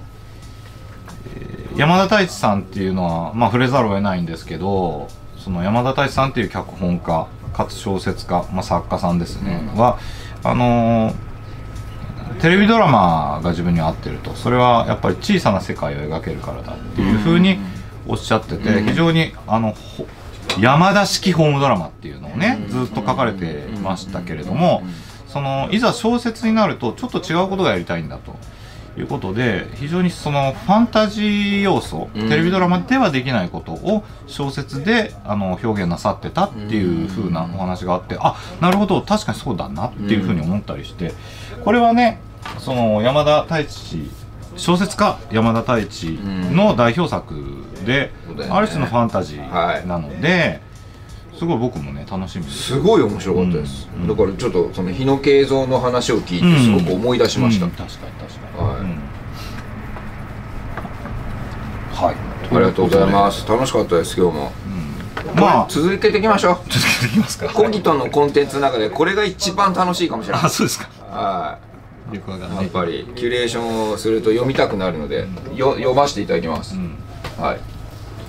[1.35, 5.07] えー山田太一さんっていうのはまあ触れざるを得ないんですけど
[5.39, 9.79] その山田太一さんっていう脚本家かつ小説家、まあ、作家さんですね、うん。
[9.79, 9.97] は
[10.43, 11.29] あのー
[12.39, 14.33] テレビドラマが自分には合ってると。
[14.33, 17.59] それはやっぱり小さな世界を描けるからだっていうふうに
[18.07, 18.85] おっしゃってて、うん。
[18.85, 20.07] 非常にあのほ
[20.59, 22.85] 山田式ホームドラマっていうのをね、うん。
[22.85, 24.83] ずっと書かれてましたけれども、
[25.27, 28.35] そのいざ小説になるとちょっと違うことがやりたいんだと
[28.99, 32.29] いうことで非常にそのファンタジー要素、うん。
[32.29, 41.13] テレビドラマではできないことを小説であの表現なさってたっていう風なお話があって、あなるほど確かにそうだなっていう風に思ったりして
[41.63, 42.19] これはね
[42.59, 44.09] その山田太一
[44.57, 46.03] 小説家山田太一
[46.51, 47.35] の代表作
[47.85, 48.11] で、
[48.49, 50.61] ある種のファンタジーなので、
[51.39, 52.63] すごい僕もね楽しみです。
[52.63, 54.07] すごい面白かったです、うん。
[54.09, 58.79] だからちょっとその日野慶三の話を聞いてすごく思い出しました、うん確かに確かに、はい。
[58.81, 58.87] うん。
[61.95, 62.15] はい。
[62.51, 63.47] ありがとうございます。
[63.47, 64.51] 楽しかったです今日も。
[65.33, 66.55] まあまあ続けていきましょう。
[66.69, 67.47] 続けていきますか。
[67.47, 70.43] コギトンのコンテンツの中でこれが一番楽しいかもしれない。
[70.45, 70.89] あそうですか。
[71.09, 71.57] は
[72.11, 72.15] い。
[72.15, 76.97] やっぱりキュレーションをすると読みたくなるので、よ読ませていただきます、うん。
[77.41, 77.57] はい。
[77.57, 77.61] ちょ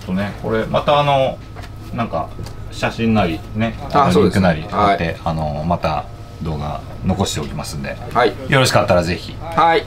[0.04, 1.38] っとねこれまたあの
[1.94, 2.28] なんか
[2.80, 5.16] 写真なりねのあリンクなり貼って、はい。
[5.24, 6.06] あのまた
[6.42, 7.94] 動画残しておきますんで。
[8.14, 8.34] はい。
[8.48, 9.36] よろしかったらぜひ。
[9.38, 9.84] はい。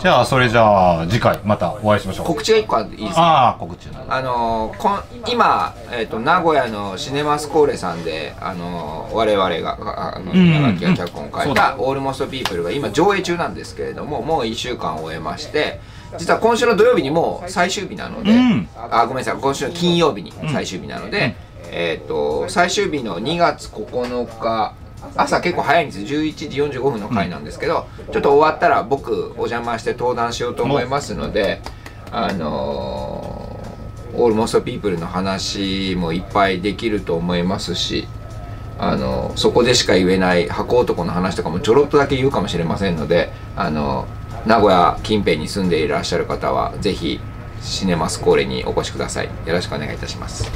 [0.00, 2.26] じゃあそれじゃあ次回またお会いしましょう。
[2.26, 3.20] 告知が一個あっていいですか？
[3.20, 15.80] ああ告知なあのーこん今、えー、と名古屋のシネマスコーレさんで、あのー我々がああのうんうん稲垣が脚本を書いうた「オールモストピープル」が今上映中なんですけれどももう1週間を終えまして
[16.18, 18.68] 実は今週の土曜日にもう最終日なので、うん。
[18.74, 19.40] あごめんなさい。
[19.40, 21.36] 今週の金曜日に最終日なので、
[21.70, 24.74] えっ、と最終日の2月9日
[25.16, 26.00] 朝結構早いんです。
[26.00, 31.62] 11時45分の回なんですけど、ちょっと終わったら僕お邪魔して登壇しようと思いますので
[32.10, 33.40] あのー
[34.14, 38.08] オールモストピープルの話もいっぱいできると思いますし
[38.78, 44.06] あのそこでしか言えない箱男の話とかもちょろっとだけ言うかもしれませんのであの
[44.46, 47.20] 名古屋近辺に住んでいらっしゃる方はぜひ
[47.60, 49.26] シネマスコーレにお越しください。
[49.26, 50.50] よろしくお願いいたします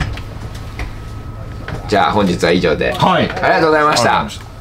[1.88, 3.30] じゃあ本日は以上で、はい。
[3.30, 4.20] ありがとうございました。
[4.20, 4.53] ありがとうございました